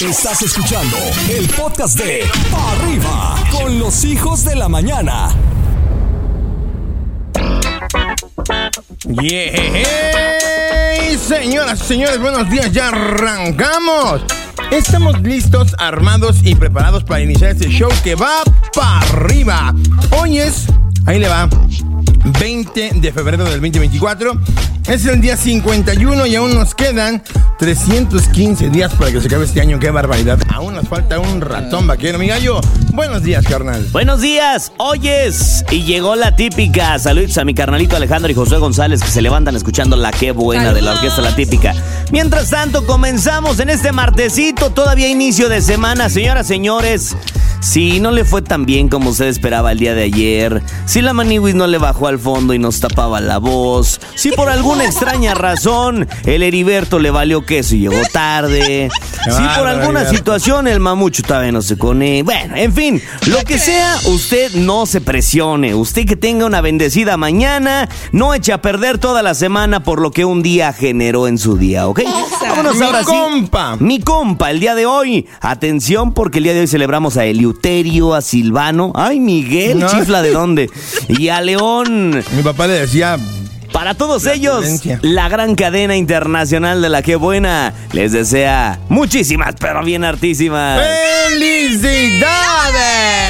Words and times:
Estás 0.00 0.42
escuchando 0.42 0.96
el 1.28 1.48
podcast 1.48 1.98
de 1.98 2.22
Pa' 2.52 2.70
Arriba 2.70 3.34
con 3.50 3.80
los 3.80 4.04
hijos 4.04 4.44
de 4.44 4.54
la 4.54 4.68
mañana. 4.68 5.30
Yeah. 9.20 9.58
Señoras 11.18 11.80
y 11.80 11.84
señores, 11.84 12.20
buenos 12.20 12.48
días, 12.48 12.70
ya 12.70 12.88
arrancamos. 12.90 14.22
Estamos 14.70 15.20
listos, 15.22 15.74
armados 15.78 16.36
y 16.44 16.54
preparados 16.54 17.02
para 17.02 17.20
iniciar 17.20 17.50
este 17.50 17.68
show 17.68 17.90
que 18.04 18.14
va 18.14 18.44
para 18.72 19.00
arriba. 19.00 19.74
Hoy 20.12 20.38
es, 20.38 20.66
ahí 21.06 21.18
le 21.18 21.26
va, 21.26 21.48
20 22.38 22.92
de 22.94 23.12
febrero 23.12 23.42
del 23.42 23.54
2024. 23.54 24.40
Es 24.88 25.04
el 25.04 25.20
día 25.20 25.36
51 25.36 26.26
y 26.26 26.36
aún 26.36 26.54
nos 26.54 26.74
quedan 26.74 27.22
315 27.58 28.70
días 28.70 28.94
para 28.94 29.12
que 29.12 29.20
se 29.20 29.26
acabe 29.26 29.44
este 29.44 29.60
año. 29.60 29.78
¡Qué 29.78 29.90
barbaridad! 29.90 30.38
Aún 30.48 30.76
nos 30.76 30.88
falta 30.88 31.18
un 31.18 31.42
ratón 31.42 31.86
vaquero, 31.86 32.18
mi 32.18 32.26
gallo. 32.26 32.58
Buenos 32.94 33.22
días, 33.22 33.44
carnal. 33.44 33.86
Buenos 33.92 34.22
días, 34.22 34.72
oyes. 34.78 35.62
Y 35.70 35.82
llegó 35.82 36.16
la 36.16 36.34
típica. 36.36 36.98
Saludos 36.98 37.36
a 37.36 37.44
mi 37.44 37.52
carnalito 37.52 37.96
Alejandro 37.96 38.32
y 38.32 38.34
José 38.34 38.56
González 38.56 39.02
que 39.02 39.10
se 39.10 39.20
levantan 39.20 39.56
escuchando 39.56 39.94
la 39.94 40.10
qué 40.10 40.32
buena 40.32 40.72
de 40.72 40.80
la 40.80 40.92
orquesta 40.92 41.20
La 41.20 41.36
Típica. 41.36 41.74
Mientras 42.10 42.48
tanto, 42.48 42.86
comenzamos 42.86 43.60
en 43.60 43.68
este 43.68 43.92
martesito, 43.92 44.70
todavía 44.70 45.08
inicio 45.08 45.50
de 45.50 45.60
semana. 45.60 46.08
Señoras, 46.08 46.46
señores, 46.46 47.14
si 47.60 48.00
no 48.00 48.12
le 48.12 48.24
fue 48.24 48.40
tan 48.40 48.64
bien 48.64 48.88
como 48.88 49.10
usted 49.10 49.26
esperaba 49.26 49.72
el 49.72 49.78
día 49.80 49.94
de 49.94 50.04
ayer, 50.04 50.62
si 50.86 51.02
la 51.02 51.12
Maniwis 51.12 51.54
no 51.54 51.66
le 51.66 51.78
bajó 51.78 52.06
al 52.06 52.18
fondo 52.18 52.54
y 52.54 52.58
nos 52.58 52.80
tapaba 52.80 53.20
la 53.20 53.38
voz, 53.38 54.00
si 54.14 54.30
por 54.30 54.48
alguna 54.78 54.84
extraña 54.84 55.34
razón 55.34 56.08
el 56.24 56.42
Heriberto 56.42 56.98
le 56.98 57.10
valió 57.10 57.44
queso 57.44 57.74
y 57.74 57.80
llegó 57.80 58.00
tarde, 58.12 58.88
si 59.24 59.42
por 59.58 59.66
alguna 59.66 60.04
situación 60.08 60.68
el 60.68 60.80
mamucho 60.80 61.22
todavía 61.22 61.52
no 61.52 61.62
se 61.62 61.76
cone, 61.76 62.22
bueno, 62.22 62.56
en 62.56 62.72
fin, 62.72 63.02
lo 63.26 63.38
que 63.44 63.58
sea, 63.58 63.96
usted 64.06 64.52
no 64.54 64.86
se 64.86 65.00
presione, 65.00 65.74
usted 65.74 66.06
que 66.06 66.16
tenga 66.16 66.46
una 66.46 66.60
bendecida 66.60 67.16
mañana, 67.16 67.88
no 68.12 68.34
eche 68.34 68.52
a 68.52 68.62
perder 68.62 68.98
toda 68.98 69.22
la 69.22 69.34
semana 69.34 69.82
por 69.82 70.00
lo 70.00 70.10
que 70.10 70.24
un 70.24 70.42
día 70.42 70.72
generó 70.72 71.26
en 71.28 71.38
su 71.38 71.56
día, 71.56 71.86
¿ok? 71.88 72.00
Vámonos 72.40 72.76
Mi 72.76 72.86
ahora 72.86 73.00
sí. 73.00 73.06
compa. 73.06 73.76
Mi 73.80 74.00
compa, 74.00 74.50
el 74.50 74.60
día 74.60 74.74
de 74.74 74.86
hoy. 74.86 75.26
Atención, 75.40 76.12
porque 76.14 76.38
el 76.38 76.44
día 76.44 76.54
de 76.54 76.60
hoy 76.60 76.66
celebramos 76.66 77.16
a 77.16 77.24
Eliuterio, 77.24 78.14
a 78.14 78.22
Silvano. 78.22 78.92
Ay, 78.94 79.20
Miguel, 79.20 79.78
No. 79.80 79.88
chifla 79.88 80.22
de 80.22 80.30
dónde. 80.32 80.70
Y 81.08 81.28
a 81.28 81.40
León. 81.40 82.22
Mi 82.36 82.42
papá 82.42 82.66
le 82.66 82.74
decía, 82.74 83.18
Para 83.72 83.94
todos 83.94 84.24
La 84.24 84.32
ellos, 84.32 84.64
la 85.02 85.28
gran 85.28 85.54
cadena 85.54 85.96
internacional 85.96 86.80
de 86.80 86.88
la 86.88 87.02
que 87.02 87.16
buena 87.16 87.74
les 87.92 88.12
desea 88.12 88.80
muchísimas, 88.88 89.54
pero 89.58 89.84
bien 89.84 90.04
hartísimas. 90.04 90.80
¡Felicidades! 91.28 92.26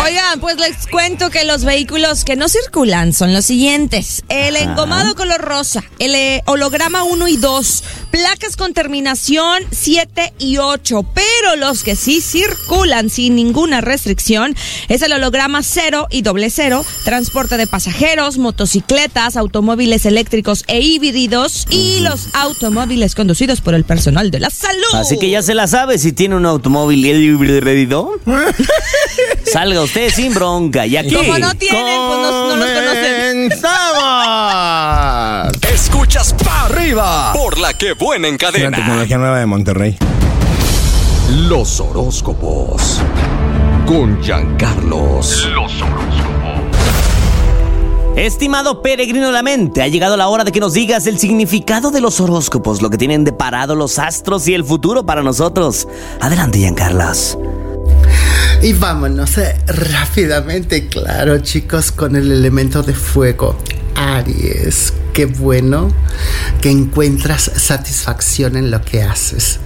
Oigan, 0.05 0.39
pues 0.41 0.57
les 0.57 0.87
cuento 0.87 1.31
que 1.31 1.45
los 1.45 1.65
vehículos 1.65 2.25
que 2.25 2.37
no 2.37 2.49
circulan 2.49 3.13
son 3.13 3.35
los 3.35 3.45
siguientes. 3.45 4.23
El 4.29 4.57
engomado 4.57 5.17
color 5.17 5.41
rosa, 5.41 5.83
el 5.99 6.15
eh, 6.15 6.43
holograma 6.47 7.03
1 7.03 7.29
y 7.29 7.37
2, 7.37 7.85
placas 8.11 8.57
con 8.57 8.75
terminación 8.75 9.65
7 9.71 10.35
y 10.39 10.59
8, 10.59 11.05
pero 11.15 11.57
los 11.57 11.83
que 11.83 11.97
sí 11.97 12.21
circulan 12.21 13.11
sin 13.11 13.35
ninguna 13.35 13.81
restricción 13.81 14.55
es 14.89 15.03
el 15.03 15.13
holograma 15.13 15.63
0 15.63 16.07
y 16.11 16.23
doble 16.23 16.49
0, 16.51 16.85
transporte 17.05 17.57
de 17.57 17.67
pasajeros, 17.67 18.39
motocicletas, 18.39 19.37
automóviles 19.37 20.07
eléctricos 20.07 20.28
e 20.67 20.81
híbridos 20.81 21.67
y 21.71 22.01
los 22.01 22.29
automóviles 22.35 23.15
conducidos 23.15 23.61
por 23.61 23.75
el 23.75 23.85
personal 23.85 24.31
de 24.31 24.41
la 24.41 24.51
salud. 24.51 24.95
Así 24.95 25.19
que 25.19 25.31
ya 25.31 25.43
se 25.43 25.55
la 25.55 25.67
sabe 25.67 25.99
si 25.99 26.13
tiene 26.13 26.37
un 26.37 26.47
automóvil 26.47 27.05
híbrido. 27.07 28.13
Salga 29.53 29.83
usted 29.83 30.13
sin 30.13 30.35
bronca. 30.35 30.87
Y 30.87 30.97
aquí. 30.97 31.15
Como 31.15 31.39
no 31.39 31.55
tienen, 31.55 31.83
pues 31.83 32.19
no, 32.19 32.49
no 32.49 32.57
los 32.57 32.69
conocen. 32.69 33.49
¡Comenzamos! 33.49 35.53
Escuchas 35.73 36.35
Pa' 36.35 36.67
Arriba 36.67 37.33
por 37.33 37.59
la 37.59 37.73
que 37.73 37.95
buena 37.95 38.29
en 38.29 38.37
cadena. 38.37 38.77
tecnología 38.77 39.17
nueva 39.17 39.39
de 39.39 39.47
Monterrey. 39.47 39.97
Los 41.31 41.81
horóscopos 41.81 43.01
con 43.87 44.23
Giancarlos. 44.23 45.49
Estimado 48.19 48.83
peregrino 48.83 49.29
de 49.29 49.33
la 49.33 49.45
mente, 49.45 49.81
ha 49.81 49.87
llegado 49.87 50.17
la 50.17 50.27
hora 50.27 50.43
de 50.43 50.51
que 50.51 50.59
nos 50.59 50.73
digas 50.73 51.07
el 51.07 51.21
significado 51.21 51.93
de 51.93 52.01
los 52.01 52.21
horóscopos, 52.21 52.83
lo 52.83 52.91
que 52.91 52.99
tienen 52.99 53.23
de 53.23 53.33
parado 53.33 53.77
los 53.77 54.01
astros 54.01 54.49
y 54.49 54.55
el 54.55 54.65
futuro 54.65 55.07
para 55.07 55.23
nosotros. 55.23 55.87
Adelante, 56.21 56.59
Giancarlos. 56.59 57.39
Y 58.61 58.73
vámonos 58.73 59.39
eh, 59.39 59.57
rápidamente, 59.69 60.89
claro 60.89 61.39
chicos, 61.39 61.93
con 61.93 62.17
el 62.17 62.33
elemento 62.33 62.83
de 62.83 62.93
fuego. 62.93 63.57
Aries, 63.95 64.93
qué 65.13 65.27
bueno 65.27 65.89
que 66.61 66.73
encuentras 66.73 67.53
satisfacción 67.55 68.57
en 68.57 68.73
lo 68.73 68.83
que 68.83 69.01
haces. 69.01 69.61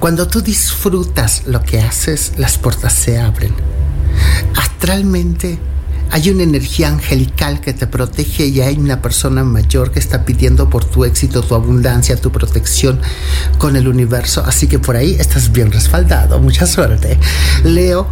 Cuando 0.00 0.26
tú 0.26 0.40
disfrutas 0.40 1.44
lo 1.46 1.62
que 1.62 1.80
haces, 1.80 2.32
las 2.38 2.58
puertas 2.58 2.92
se 2.92 3.20
abren. 3.20 3.54
Astralmente 4.56 5.60
hay 6.10 6.30
una 6.30 6.42
energía 6.42 6.88
angelical 6.88 7.60
que 7.60 7.72
te 7.72 7.86
protege 7.86 8.46
y 8.46 8.60
hay 8.60 8.76
una 8.76 9.02
persona 9.02 9.44
mayor 9.44 9.90
que 9.90 9.98
está 9.98 10.24
pidiendo 10.24 10.70
por 10.70 10.84
tu 10.84 11.04
éxito, 11.04 11.42
tu 11.42 11.54
abundancia, 11.54 12.16
tu 12.16 12.30
protección 12.30 13.00
con 13.58 13.76
el 13.76 13.88
universo. 13.88 14.42
Así 14.46 14.66
que 14.66 14.78
por 14.78 14.96
ahí 14.96 15.16
estás 15.18 15.52
bien 15.52 15.72
respaldado. 15.72 16.38
Mucha 16.40 16.66
suerte. 16.66 17.18
Leo, 17.64 18.06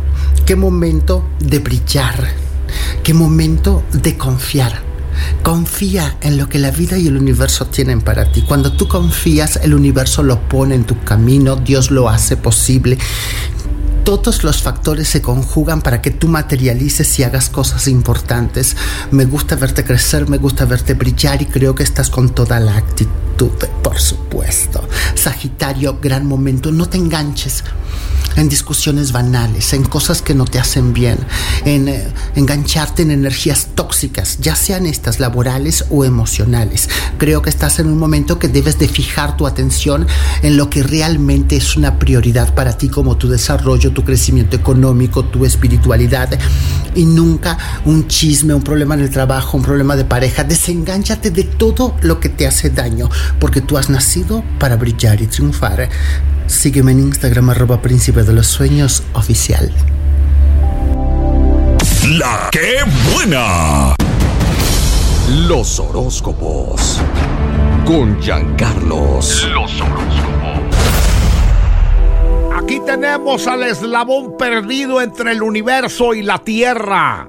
qué 0.47 0.57
momento 0.57 1.25
de 1.41 1.59
brillar. 1.59 2.29
Qué 3.03 3.15
momento 3.15 3.85
de 3.93 4.17
confiar. 4.17 4.83
Confía 5.43 6.17
en 6.23 6.39
lo 6.39 6.49
que 6.49 6.59
la 6.59 6.71
vida 6.71 6.99
y 6.99 7.07
el 7.07 7.17
universo 7.17 7.67
tienen 7.67 8.01
para 8.01 8.33
ti. 8.33 8.43
Cuando 8.43 8.73
tú 8.73 8.89
confías, 8.89 9.61
el 9.63 9.75
universo 9.75 10.23
lo 10.23 10.49
pone 10.49 10.75
en 10.75 10.85
tu 10.85 10.99
camino, 11.05 11.57
Dios 11.57 11.91
lo 11.91 12.09
hace 12.09 12.37
posible 12.37 12.99
todos 14.05 14.45
los 14.45 14.63
factores 14.63 15.09
se 15.09 15.23
conjugan 15.23 15.83
para 15.83 16.03
que 16.03 16.11
tú 16.11 16.29
materialices 16.29 17.19
y 17.19 17.23
hagas 17.23 17.49
cosas 17.49 17.89
importantes. 17.89 18.77
Me 19.11 19.25
gusta 19.25 19.57
verte 19.57 19.85
crecer, 19.85 20.29
me 20.29 20.39
gusta 20.39 20.65
verte 20.65 20.95
brillar 20.95 21.43
y 21.43 21.47
creo 21.47 21.75
que 21.75 21.83
estás 21.83 22.11
con 22.11 22.31
toda 22.31 22.61
la 22.61 22.77
actitud, 22.77 23.53
por 23.83 24.01
supuesto. 24.01 24.89
Sagitario, 25.15 25.99
gran 26.01 26.27
momento, 26.27 26.73
no 26.73 26.89
te 26.89 26.99
enganches 26.99 27.65
en 28.37 28.49
discusiones 28.49 29.13
banales, 29.13 29.73
en 29.73 29.85
cosas 29.85 30.23
que 30.23 30.35
no 30.35 30.45
te 30.45 30.59
hacen 30.59 30.93
bien, 30.93 31.19
en 31.65 31.89
eh, 31.89 32.09
engancharte 32.35 33.03
en 33.03 33.11
energías 33.11 33.69
tóxicas, 33.75 34.39
ya 34.41 34.57
sean 34.57 34.87
estas 34.87 35.21
laborales 35.21 35.85
o 35.91 36.05
emocionales. 36.05 36.89
Creo 37.19 37.43
que 37.43 37.51
estás 37.51 37.79
en 37.79 37.89
un 37.89 37.99
momento 37.99 38.39
que 38.39 38.49
debes 38.49 38.79
de 38.79 38.89
fijar 38.89 39.37
tu 39.37 39.47
atención 39.47 40.07
en 40.43 40.57
lo 40.57 40.71
que 40.71 40.83
realmente 40.83 41.57
es 41.57 41.77
una 41.77 41.99
prioridad 41.99 42.55
para 42.55 42.79
ti 42.79 42.89
como 42.89 43.17
tu 43.17 43.29
desarrollo, 43.29 43.92
tu 43.93 44.05
crecimiento 44.05 44.57
económico, 44.57 45.25
tu 45.25 45.45
espiritualidad 45.45 46.31
y 46.95 47.05
nunca 47.05 47.57
un 47.85 48.07
chisme, 48.09 48.55
un 48.55 48.63
problema 48.63 48.95
en 48.95 49.01
el 49.01 49.11
trabajo, 49.11 49.57
un 49.57 49.63
problema 49.63 49.97
de 49.97 50.05
pareja. 50.05 50.45
Desengánchate 50.45 51.31
de 51.31 51.45
todo 51.45 51.97
lo 52.03 52.21
que 52.21 52.29
te 52.29 52.47
hace 52.47 52.71
daño 52.71 53.09
porque 53.39 53.61
tú 53.61 53.79
has 53.79 53.91
nacido 53.91 54.45
para 54.59 54.77
brillar 54.77 55.21
y 55.21 55.27
triunfar. 55.27 55.89
Sígueme 56.47 56.93
en 56.93 57.01
Instagram 57.01 57.51
arroba 57.51 57.81
príncipe 57.81 58.23
de 58.23 58.33
los 58.33 58.47
sueños 58.47 59.03
oficial. 59.15 59.73
La 62.19 62.51
buena. 63.15 63.95
Los 65.47 65.79
horóscopos 65.79 67.01
con 67.87 68.21
Giancarlos. 68.21 69.49
Los 69.55 69.81
Aquí 72.73 72.81
tenemos 72.87 73.47
al 73.49 73.65
eslabón 73.65 74.39
perdido 74.39 75.03
entre 75.03 75.33
el 75.33 75.43
universo 75.43 76.15
y 76.15 76.23
la 76.23 76.39
Tierra. 76.39 77.29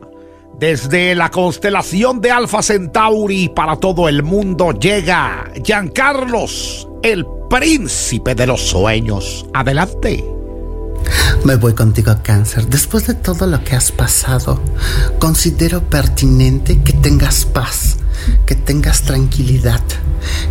Desde 0.57 1.15
la 1.15 1.31
constelación 1.31 2.21
de 2.21 2.31
Alfa 2.31 2.63
Centauri 2.63 3.49
para 3.49 3.75
todo 3.75 4.07
el 4.07 4.23
mundo 4.23 4.71
llega 4.71 5.51
Giancarlos, 5.61 6.87
el 7.01 7.25
príncipe 7.49 8.35
de 8.35 8.47
los 8.47 8.61
sueños. 8.61 9.45
Adelante. 9.53 10.23
Me 11.43 11.57
voy 11.57 11.73
contigo, 11.73 12.15
cáncer. 12.23 12.67
Después 12.67 13.05
de 13.07 13.15
todo 13.15 13.45
lo 13.45 13.61
que 13.65 13.75
has 13.75 13.91
pasado, 13.91 14.61
considero 15.19 15.81
pertinente 15.81 16.81
que 16.83 16.93
tengas 16.93 17.43
paz, 17.43 17.97
que 18.45 18.55
tengas 18.55 19.03
tranquilidad, 19.03 19.81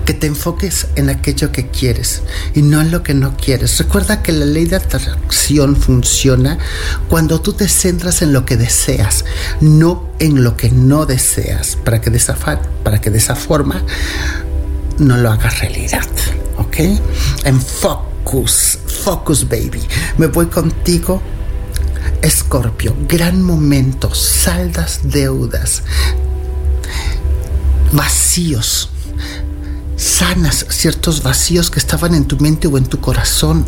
que 0.04 0.14
te 0.14 0.26
enfoques 0.26 0.88
en 0.96 1.10
aquello 1.10 1.52
que 1.52 1.68
quieres 1.68 2.22
y 2.54 2.62
no 2.62 2.80
en 2.80 2.90
lo 2.90 3.02
que 3.02 3.14
no 3.14 3.36
quieres. 3.36 3.78
Recuerda 3.78 4.22
que 4.22 4.32
la 4.32 4.44
ley 4.44 4.66
de 4.66 4.76
atracción 4.76 5.76
funciona 5.76 6.58
cuando 7.08 7.40
tú 7.40 7.52
te 7.52 7.68
centras 7.68 8.22
en 8.22 8.32
lo 8.32 8.44
que 8.44 8.56
deseas, 8.56 9.24
no 9.60 10.10
en 10.18 10.44
lo 10.44 10.56
que 10.56 10.70
no 10.70 11.06
deseas, 11.06 11.76
para 11.76 12.00
que 12.00 12.10
de 12.10 12.18
esa, 12.18 12.36
para 12.82 13.00
que 13.00 13.10
de 13.10 13.18
esa 13.18 13.36
forma 13.36 13.84
no 14.98 15.16
lo 15.16 15.30
hagas 15.30 15.60
realidad, 15.60 16.06
¿ok? 16.58 16.76
Enfócate 17.44 18.12
focus, 18.22 18.78
focus 18.86 19.48
baby. 19.48 19.82
Me 20.18 20.26
voy 20.26 20.46
contigo. 20.46 21.22
Escorpio, 22.20 22.94
gran 23.08 23.42
momento, 23.42 24.14
saldas 24.14 25.00
deudas, 25.02 25.82
vacíos, 27.92 28.88
sanas 29.96 30.66
ciertos 30.70 31.22
vacíos 31.22 31.70
que 31.70 31.78
estaban 31.78 32.14
en 32.14 32.24
tu 32.24 32.38
mente 32.38 32.66
o 32.66 32.76
en 32.76 32.86
tu 32.86 33.00
corazón 33.00 33.64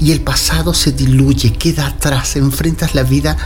y 0.00 0.12
el 0.12 0.20
pasado 0.20 0.74
se 0.74 0.92
diluye, 0.92 1.52
queda 1.52 1.86
atrás, 1.86 2.36
enfrentas 2.36 2.94
la 2.94 3.04
vida 3.04 3.36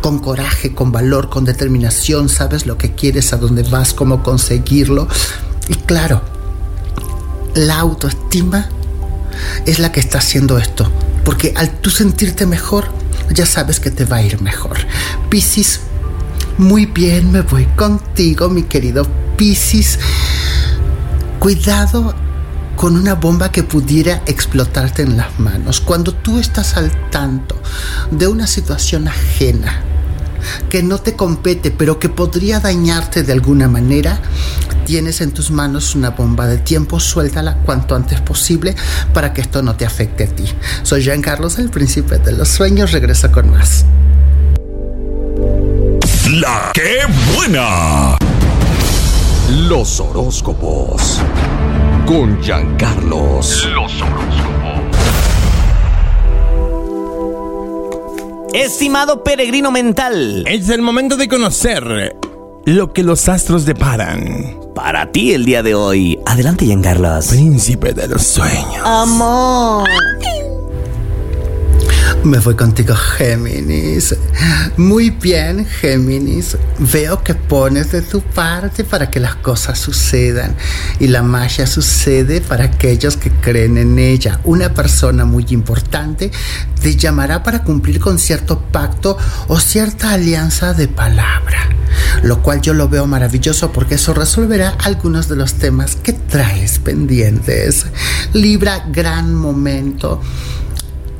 con 0.00 0.18
coraje, 0.18 0.74
con 0.74 0.92
valor, 0.92 1.30
con 1.30 1.44
determinación, 1.44 2.28
sabes 2.28 2.66
lo 2.66 2.76
que 2.76 2.94
quieres, 2.94 3.32
a 3.32 3.36
dónde 3.36 3.62
vas, 3.62 3.94
cómo 3.94 4.22
conseguirlo. 4.22 5.08
Y 5.68 5.74
claro, 5.74 6.22
la 7.54 7.78
autoestima 7.78 8.68
es 9.66 9.78
la 9.78 9.92
que 9.92 10.00
está 10.00 10.18
haciendo 10.18 10.58
esto, 10.58 10.90
porque 11.24 11.54
al 11.56 11.70
tú 11.80 11.90
sentirte 11.90 12.46
mejor, 12.46 12.86
ya 13.30 13.46
sabes 13.46 13.80
que 13.80 13.90
te 13.90 14.04
va 14.04 14.16
a 14.16 14.22
ir 14.22 14.40
mejor. 14.42 14.78
Piscis, 15.30 15.80
muy 16.58 16.86
bien, 16.86 17.32
me 17.32 17.42
voy 17.42 17.64
contigo, 17.76 18.48
mi 18.48 18.64
querido 18.64 19.06
Piscis. 19.36 19.98
Cuidado 21.38 22.14
con 22.76 22.96
una 22.96 23.14
bomba 23.14 23.50
que 23.50 23.62
pudiera 23.62 24.22
explotarte 24.26 25.02
en 25.02 25.16
las 25.16 25.38
manos. 25.38 25.80
Cuando 25.80 26.14
tú 26.14 26.38
estás 26.38 26.76
al 26.76 27.10
tanto 27.10 27.60
de 28.10 28.28
una 28.28 28.46
situación 28.46 29.08
ajena, 29.08 29.82
que 30.68 30.82
no 30.82 30.98
te 30.98 31.14
compete, 31.14 31.70
pero 31.70 31.98
que 31.98 32.08
podría 32.08 32.60
dañarte 32.60 33.22
de 33.22 33.32
alguna 33.32 33.68
manera, 33.68 34.20
tienes 34.84 35.20
en 35.20 35.32
tus 35.32 35.50
manos 35.50 35.94
una 35.94 36.10
bomba 36.10 36.46
de 36.46 36.58
tiempo, 36.58 36.98
suéltala 36.98 37.58
cuanto 37.58 37.94
antes 37.94 38.20
posible 38.20 38.74
para 39.14 39.32
que 39.32 39.40
esto 39.40 39.62
no 39.62 39.76
te 39.76 39.86
afecte 39.86 40.24
a 40.24 40.28
ti. 40.28 40.44
Soy 40.82 41.02
Jean 41.02 41.22
Carlos, 41.22 41.58
el 41.58 41.70
príncipe 41.70 42.18
de 42.18 42.32
los 42.32 42.48
sueños, 42.48 42.92
regreso 42.92 43.30
con 43.30 43.50
más. 43.50 43.84
La 46.32 46.70
que 46.72 47.00
buena. 47.36 48.16
Los 49.68 50.00
horóscopos. 50.00 51.20
Con 52.06 52.40
Giancarlos. 52.40 53.68
Los 53.74 54.00
horóscopos. 54.00 54.86
Estimado 58.54 59.22
peregrino 59.22 59.70
mental, 59.70 60.44
Es 60.46 60.70
el 60.70 60.80
momento 60.80 61.18
de 61.18 61.28
conocer 61.28 62.16
lo 62.64 62.92
que 62.94 63.02
los 63.02 63.28
astros 63.28 63.66
deparan. 63.66 64.56
para 64.74 65.12
ti 65.12 65.34
el 65.34 65.44
día 65.44 65.62
de 65.62 65.74
hoy. 65.74 66.18
Adelante, 66.24 66.64
Giancarlos. 66.64 67.26
Príncipe 67.26 67.92
de 67.92 68.08
los 68.08 68.22
sueños. 68.22 68.80
Amor. 68.84 69.86
Me 72.24 72.38
voy 72.38 72.54
contigo, 72.54 72.94
Géminis. 72.94 74.14
Muy 74.76 75.10
bien, 75.10 75.66
Géminis. 75.66 76.56
Veo 76.78 77.20
que 77.24 77.34
pones 77.34 77.90
de 77.90 78.00
tu 78.00 78.20
parte 78.20 78.84
para 78.84 79.10
que 79.10 79.18
las 79.18 79.34
cosas 79.34 79.80
sucedan. 79.80 80.54
Y 81.00 81.08
la 81.08 81.24
magia 81.24 81.66
sucede 81.66 82.40
para 82.40 82.66
aquellos 82.66 83.16
que 83.16 83.32
creen 83.32 83.76
en 83.76 83.98
ella. 83.98 84.38
Una 84.44 84.72
persona 84.72 85.24
muy 85.24 85.46
importante 85.50 86.30
te 86.80 86.94
llamará 86.94 87.42
para 87.42 87.64
cumplir 87.64 87.98
con 87.98 88.20
cierto 88.20 88.60
pacto 88.70 89.18
o 89.48 89.58
cierta 89.58 90.12
alianza 90.12 90.74
de 90.74 90.86
palabra. 90.86 91.70
Lo 92.22 92.40
cual 92.40 92.60
yo 92.60 92.72
lo 92.72 92.88
veo 92.88 93.08
maravilloso 93.08 93.72
porque 93.72 93.96
eso 93.96 94.14
resolverá 94.14 94.76
algunos 94.84 95.28
de 95.28 95.34
los 95.34 95.54
temas 95.54 95.96
que 95.96 96.12
traes 96.12 96.78
pendientes. 96.78 97.86
Libra, 98.32 98.84
gran 98.92 99.34
momento 99.34 100.20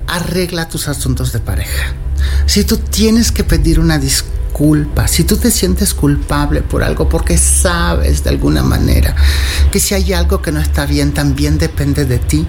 arregla 0.07 0.69
tus 0.69 0.89
asuntos 0.89 1.33
de 1.33 1.41
pareja. 1.41 1.95
Si 2.47 2.65
tú 2.65 2.77
tienes 2.77 3.33
que 3.33 3.45
pedir 3.45 3.81
una 3.81 3.99
disculpa, 3.99 5.09
si 5.09 5.25
tú 5.25 5.37
te 5.39 5.51
sientes 5.51 5.95
culpable 5.95 6.61
por 6.61 6.85
algo 6.85 7.09
porque 7.09 7.39
sabes 7.39 8.23
de 8.23 8.31
alguna 8.31 8.63
manera 8.63 9.17
que 9.71 9.81
si 9.81 9.95
hay 9.95 10.13
algo 10.13 10.43
que 10.43 10.53
no 10.53 10.61
está 10.61 10.85
bien 10.85 11.15
también 11.15 11.57
depende 11.57 12.05
de 12.05 12.19
ti, 12.19 12.47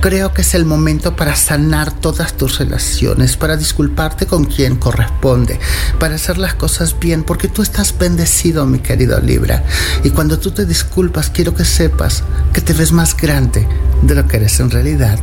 creo 0.00 0.34
que 0.34 0.42
es 0.42 0.54
el 0.54 0.64
momento 0.64 1.14
para 1.14 1.36
sanar 1.36 1.92
todas 1.92 2.36
tus 2.36 2.58
relaciones, 2.58 3.36
para 3.36 3.56
disculparte 3.56 4.26
con 4.26 4.44
quien 4.44 4.76
corresponde, 4.76 5.60
para 6.00 6.16
hacer 6.16 6.38
las 6.38 6.54
cosas 6.54 6.98
bien, 6.98 7.22
porque 7.22 7.48
tú 7.48 7.62
estás 7.62 7.96
bendecido, 7.96 8.66
mi 8.66 8.80
querido 8.80 9.20
Libra. 9.20 9.62
Y 10.02 10.10
cuando 10.10 10.38
tú 10.40 10.50
te 10.50 10.66
disculpas, 10.66 11.30
quiero 11.30 11.54
que 11.54 11.64
sepas 11.64 12.24
que 12.52 12.60
te 12.60 12.72
ves 12.72 12.90
más 12.90 13.16
grande 13.16 13.66
de 14.02 14.14
lo 14.14 14.26
que 14.26 14.38
eres 14.38 14.58
en 14.58 14.70
realidad. 14.70 15.20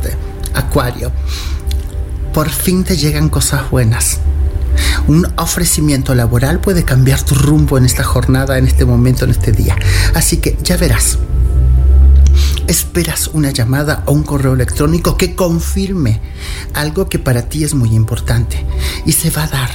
Acuario 0.54 1.12
por 2.32 2.48
fin 2.50 2.84
te 2.84 2.96
llegan 2.96 3.28
cosas 3.28 3.70
buenas. 3.70 4.20
Un 5.06 5.26
ofrecimiento 5.36 6.14
laboral 6.14 6.60
puede 6.60 6.84
cambiar 6.84 7.22
tu 7.22 7.34
rumbo 7.34 7.76
en 7.76 7.84
esta 7.84 8.04
jornada, 8.04 8.56
en 8.56 8.66
este 8.66 8.84
momento, 8.84 9.24
en 9.24 9.32
este 9.32 9.52
día. 9.52 9.76
Así 10.14 10.38
que 10.38 10.56
ya 10.62 10.76
verás. 10.76 11.18
Esperas 12.66 13.28
una 13.28 13.50
llamada 13.50 14.02
o 14.06 14.12
un 14.12 14.22
correo 14.22 14.54
electrónico 14.54 15.16
que 15.16 15.34
confirme 15.34 16.20
algo 16.74 17.08
que 17.08 17.18
para 17.18 17.42
ti 17.42 17.64
es 17.64 17.74
muy 17.74 17.94
importante 17.94 18.64
y 19.04 19.12
se 19.12 19.30
va 19.30 19.44
a 19.44 19.48
dar. 19.48 19.70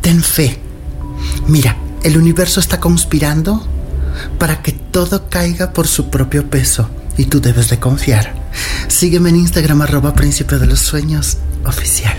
Ten 0.00 0.22
fe. 0.22 0.58
Mira, 1.46 1.76
el 2.02 2.16
universo 2.16 2.58
está 2.58 2.80
conspirando 2.80 3.64
para 4.38 4.62
que 4.62 4.72
todo 4.72 5.28
caiga 5.28 5.72
por 5.72 5.86
su 5.86 6.10
propio 6.10 6.50
peso 6.50 6.88
y 7.16 7.26
tú 7.26 7.40
debes 7.40 7.68
de 7.68 7.78
confiar. 7.78 8.34
Sígueme 8.88 9.30
en 9.30 9.36
Instagram 9.36 9.82
arroba 9.82 10.14
príncipe 10.14 10.58
de 10.58 10.66
los 10.66 10.80
sueños 10.80 11.38
oficial. 11.64 12.16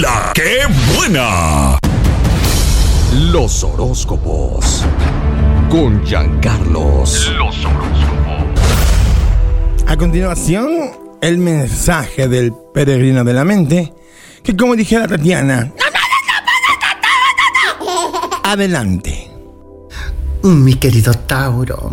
La 0.00 0.32
que 0.34 0.60
buena. 0.94 1.78
Los 3.32 3.64
horóscopos. 3.64 4.84
Con 5.70 6.04
Giancarlos. 6.04 7.32
Los 7.36 7.64
horóscopos. 7.64 8.16
A 9.86 9.96
continuación, 9.96 10.90
el 11.20 11.38
mensaje 11.38 12.28
del 12.28 12.52
peregrino 12.74 13.24
de 13.24 13.32
la 13.32 13.44
mente, 13.44 13.92
que 14.42 14.56
como 14.56 14.76
dijera 14.76 15.06
Tatiana, 15.06 15.72
adelante. 18.42 19.30
Mi 20.42 20.74
querido 20.74 21.14
Tauro, 21.14 21.90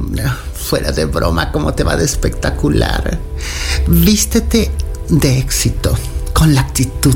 fuera 0.74 0.92
de 0.92 1.06
broma, 1.06 1.52
¿cómo 1.52 1.75
te 1.75 1.84
va 1.84 1.96
de 1.96 2.04
espectacular? 2.04 3.20
Vístete 3.86 4.71
de 5.07 5.38
éxito, 5.38 5.95
con 6.33 6.56
la 6.56 6.62
actitud. 6.62 7.16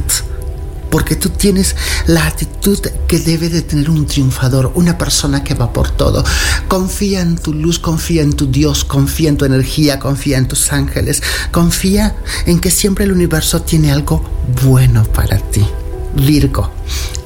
Porque 0.92 1.16
tú 1.16 1.30
tienes 1.30 1.76
la 2.06 2.28
actitud 2.28 2.78
que 3.08 3.18
debe 3.18 3.50
de 3.50 3.64
tener 3.64 3.90
un 3.90 4.06
triunfador, 4.06 4.74
una 4.76 5.00
persona 5.00 5.44
que 5.44 5.56
va 5.56 5.74
por 5.74 5.90
todo. 5.90 6.24
Confía 6.68 7.22
en 7.22 7.36
tu 7.36 7.52
luz, 7.52 7.80
confía 7.80 8.22
en 8.22 8.34
tu 8.34 8.46
Dios, 8.46 8.86
confía 8.86 9.30
en 9.30 9.38
tu 9.38 9.46
energía, 9.46 9.98
confía 9.98 10.38
en 10.38 10.48
tus 10.48 10.72
ángeles, 10.72 11.24
confía 11.52 12.16
en 12.46 12.60
que 12.60 12.70
siempre 12.70 13.06
el 13.06 13.12
universo 13.12 13.64
tiene 13.64 13.92
algo 13.92 14.22
bueno 14.64 15.04
para 15.04 15.40
ti. 15.40 15.66
Virgo, 16.14 16.70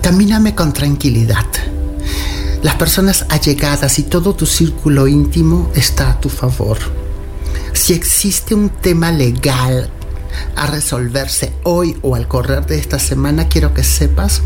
camíname 0.01 0.55
con 0.55 0.71
tranquilidad. 0.71 1.45
Las 2.63 2.75
personas 2.75 3.25
allegadas 3.29 3.97
y 3.97 4.03
todo 4.03 4.35
tu 4.35 4.45
círculo 4.45 5.07
íntimo 5.07 5.71
está 5.73 6.11
a 6.11 6.19
tu 6.19 6.29
favor. 6.29 6.77
Si 7.73 7.93
existe 7.93 8.53
un 8.53 8.69
tema 8.69 9.11
legal 9.11 9.89
a 10.55 10.67
resolverse 10.67 11.53
hoy 11.63 11.97
o 12.03 12.15
al 12.15 12.27
correr 12.27 12.67
de 12.67 12.77
esta 12.77 12.99
semana, 12.99 13.47
quiero 13.47 13.73
que 13.73 13.83
sepas 13.83 14.43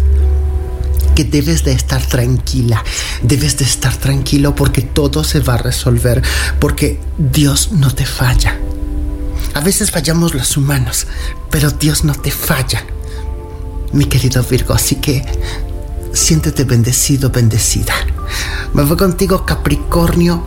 que 1.13 1.25
debes 1.25 1.65
de 1.65 1.73
estar 1.73 2.05
tranquila, 2.05 2.83
debes 3.21 3.57
de 3.57 3.65
estar 3.65 3.95
tranquilo 3.95 4.55
porque 4.55 4.81
todo 4.81 5.23
se 5.25 5.41
va 5.41 5.55
a 5.55 5.57
resolver, 5.57 6.21
porque 6.59 6.99
Dios 7.17 7.71
no 7.73 7.93
te 7.93 8.05
falla. 8.05 8.57
A 9.53 9.59
veces 9.59 9.91
fallamos 9.91 10.33
los 10.33 10.55
humanos, 10.55 11.07
pero 11.49 11.71
Dios 11.71 12.03
no 12.05 12.15
te 12.15 12.31
falla, 12.31 12.85
mi 13.91 14.05
querido 14.05 14.43
Virgo, 14.43 14.73
así 14.73 14.95
que 14.95 15.23
siéntete 16.15 16.63
bendecido, 16.63 17.29
bendecida. 17.29 17.93
Me 18.73 18.83
voy 18.83 18.97
contigo, 18.97 19.45
Capricornio. 19.45 20.45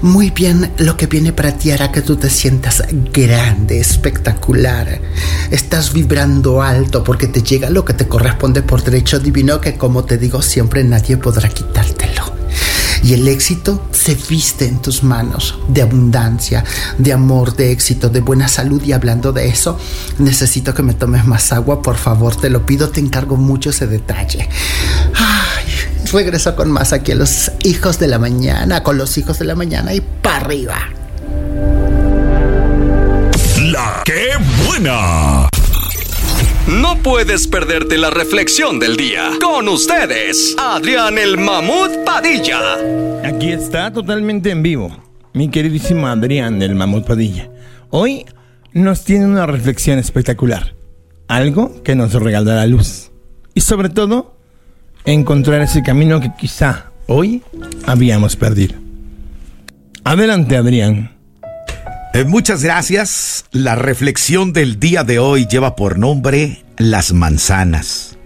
Muy 0.00 0.30
bien, 0.30 0.72
lo 0.78 0.96
que 0.96 1.06
viene 1.06 1.32
para 1.32 1.58
ti 1.58 1.72
hará 1.72 1.90
que 1.90 2.02
tú 2.02 2.16
te 2.16 2.30
sientas 2.30 2.84
grande, 3.12 3.80
espectacular. 3.80 5.00
Estás 5.50 5.92
vibrando 5.92 6.62
alto 6.62 7.02
porque 7.02 7.26
te 7.26 7.42
llega 7.42 7.68
lo 7.68 7.84
que 7.84 7.94
te 7.94 8.06
corresponde 8.06 8.62
por 8.62 8.82
derecho 8.84 9.18
divino 9.18 9.60
que 9.60 9.74
como 9.74 10.04
te 10.04 10.16
digo 10.16 10.40
siempre 10.40 10.84
nadie 10.84 11.16
podrá 11.16 11.48
quitártelo. 11.48 12.37
Y 13.02 13.14
el 13.14 13.26
éxito 13.28 13.88
se 13.92 14.14
viste 14.14 14.66
en 14.66 14.80
tus 14.80 15.02
manos 15.02 15.58
de 15.68 15.82
abundancia, 15.82 16.64
de 16.98 17.12
amor, 17.12 17.54
de 17.56 17.72
éxito, 17.72 18.08
de 18.08 18.20
buena 18.20 18.48
salud. 18.48 18.82
Y 18.82 18.92
hablando 18.92 19.32
de 19.32 19.48
eso, 19.48 19.78
necesito 20.18 20.74
que 20.74 20.82
me 20.82 20.94
tomes 20.94 21.24
más 21.24 21.52
agua, 21.52 21.82
por 21.82 21.96
favor, 21.96 22.36
te 22.36 22.50
lo 22.50 22.66
pido, 22.66 22.88
te 22.90 23.00
encargo 23.00 23.36
mucho 23.36 23.70
ese 23.70 23.86
detalle. 23.86 24.48
Ay, 25.14 25.64
regreso 26.12 26.56
con 26.56 26.70
más 26.70 26.92
aquí 26.92 27.12
a 27.12 27.16
los 27.16 27.50
hijos 27.64 27.98
de 27.98 28.08
la 28.08 28.18
mañana, 28.18 28.82
con 28.82 28.98
los 28.98 29.16
hijos 29.18 29.38
de 29.38 29.44
la 29.44 29.54
mañana 29.54 29.94
y 29.94 30.00
para 30.00 30.38
arriba. 30.38 30.76
buena. 34.66 35.47
No 36.68 36.98
puedes 36.98 37.48
perderte 37.48 37.96
la 37.96 38.10
reflexión 38.10 38.78
del 38.78 38.98
día. 38.98 39.30
Con 39.42 39.68
ustedes, 39.68 40.54
Adrián 40.58 41.16
el 41.16 41.38
Mamut 41.38 42.04
Padilla. 42.04 42.60
Aquí 43.24 43.52
está 43.52 43.90
totalmente 43.90 44.50
en 44.50 44.62
vivo, 44.62 44.94
mi 45.32 45.48
queridísimo 45.48 46.06
Adrián 46.06 46.58
del 46.58 46.74
Mamut 46.74 47.06
Padilla. 47.06 47.48
Hoy 47.88 48.26
nos 48.74 49.02
tiene 49.04 49.24
una 49.24 49.46
reflexión 49.46 49.98
espectacular. 49.98 50.74
Algo 51.26 51.82
que 51.82 51.94
nos 51.94 52.12
regala 52.12 52.56
la 52.56 52.66
luz. 52.66 53.12
Y 53.54 53.62
sobre 53.62 53.88
todo, 53.88 54.36
encontrar 55.06 55.62
ese 55.62 55.82
camino 55.82 56.20
que 56.20 56.32
quizá 56.38 56.92
hoy 57.06 57.42
habíamos 57.86 58.36
perdido. 58.36 58.74
Adelante, 60.04 60.54
Adrián. 60.54 61.17
Eh, 62.14 62.24
muchas 62.24 62.62
gracias. 62.62 63.44
La 63.52 63.74
reflexión 63.74 64.52
del 64.52 64.80
día 64.80 65.04
de 65.04 65.18
hoy 65.18 65.46
lleva 65.46 65.76
por 65.76 65.98
nombre 65.98 66.64
Las 66.78 67.12
manzanas. 67.12 68.16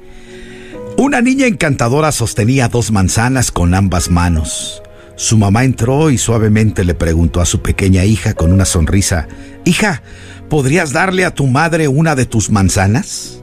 Una 0.96 1.20
niña 1.20 1.46
encantadora 1.46 2.12
sostenía 2.12 2.68
dos 2.68 2.92
manzanas 2.92 3.50
con 3.50 3.74
ambas 3.74 4.08
manos. 4.10 4.82
Su 5.16 5.36
mamá 5.36 5.64
entró 5.64 6.10
y 6.10 6.18
suavemente 6.18 6.84
le 6.84 6.94
preguntó 6.94 7.40
a 7.40 7.46
su 7.46 7.60
pequeña 7.60 8.04
hija 8.04 8.34
con 8.34 8.52
una 8.52 8.64
sonrisa, 8.64 9.26
Hija, 9.64 10.02
¿podrías 10.48 10.92
darle 10.92 11.24
a 11.24 11.34
tu 11.34 11.46
madre 11.46 11.88
una 11.88 12.14
de 12.14 12.26
tus 12.26 12.50
manzanas? 12.50 13.40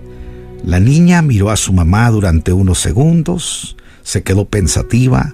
La 0.64 0.80
niña 0.80 1.22
miró 1.22 1.50
a 1.50 1.58
su 1.58 1.74
mamá 1.74 2.10
durante 2.10 2.52
unos 2.54 2.80
segundos, 2.80 3.78
se 4.04 4.24
quedó 4.24 4.46
pensativa, 4.46 5.34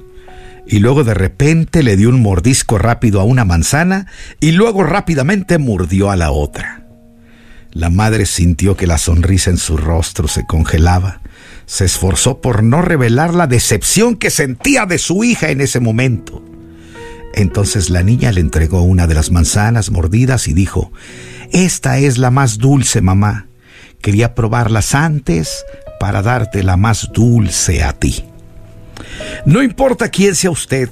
y 0.67 0.79
luego 0.79 1.03
de 1.03 1.13
repente 1.13 1.83
le 1.83 1.95
dio 1.95 2.09
un 2.09 2.21
mordisco 2.21 2.77
rápido 2.77 3.21
a 3.21 3.23
una 3.23 3.45
manzana 3.45 4.07
y 4.39 4.51
luego 4.51 4.83
rápidamente 4.83 5.57
mordió 5.57 6.09
a 6.09 6.15
la 6.15 6.31
otra. 6.31 6.85
La 7.71 7.89
madre 7.89 8.25
sintió 8.25 8.77
que 8.77 8.87
la 8.87 8.97
sonrisa 8.97 9.49
en 9.49 9.57
su 9.57 9.75
rostro 9.75 10.27
se 10.27 10.45
congelaba. 10.45 11.19
Se 11.65 11.83
esforzó 11.83 12.39
por 12.39 12.63
no 12.63 12.81
revelar 12.81 13.33
la 13.33 13.47
decepción 13.47 14.15
que 14.15 14.29
sentía 14.29 14.85
de 14.85 14.97
su 14.97 15.23
hija 15.23 15.49
en 15.49 15.59
ese 15.59 15.81
momento. 15.81 16.43
Entonces 17.33 17.89
la 17.89 18.01
niña 18.01 18.31
le 18.31 18.39
entregó 18.39 18.81
una 18.81 19.07
de 19.07 19.13
las 19.13 19.29
manzanas 19.29 19.91
mordidas 19.91 20.47
y 20.47 20.53
dijo, 20.53 20.93
Esta 21.51 21.97
es 21.97 22.17
la 22.17 22.31
más 22.31 22.59
dulce, 22.59 23.01
mamá. 23.01 23.47
Quería 24.01 24.35
probarlas 24.35 24.95
antes 24.95 25.65
para 25.99 26.21
darte 26.21 26.63
la 26.63 26.77
más 26.77 27.09
dulce 27.13 27.83
a 27.83 27.91
ti. 27.91 28.23
No 29.45 29.61
importa 29.61 30.09
quién 30.09 30.35
sea 30.35 30.51
usted, 30.51 30.89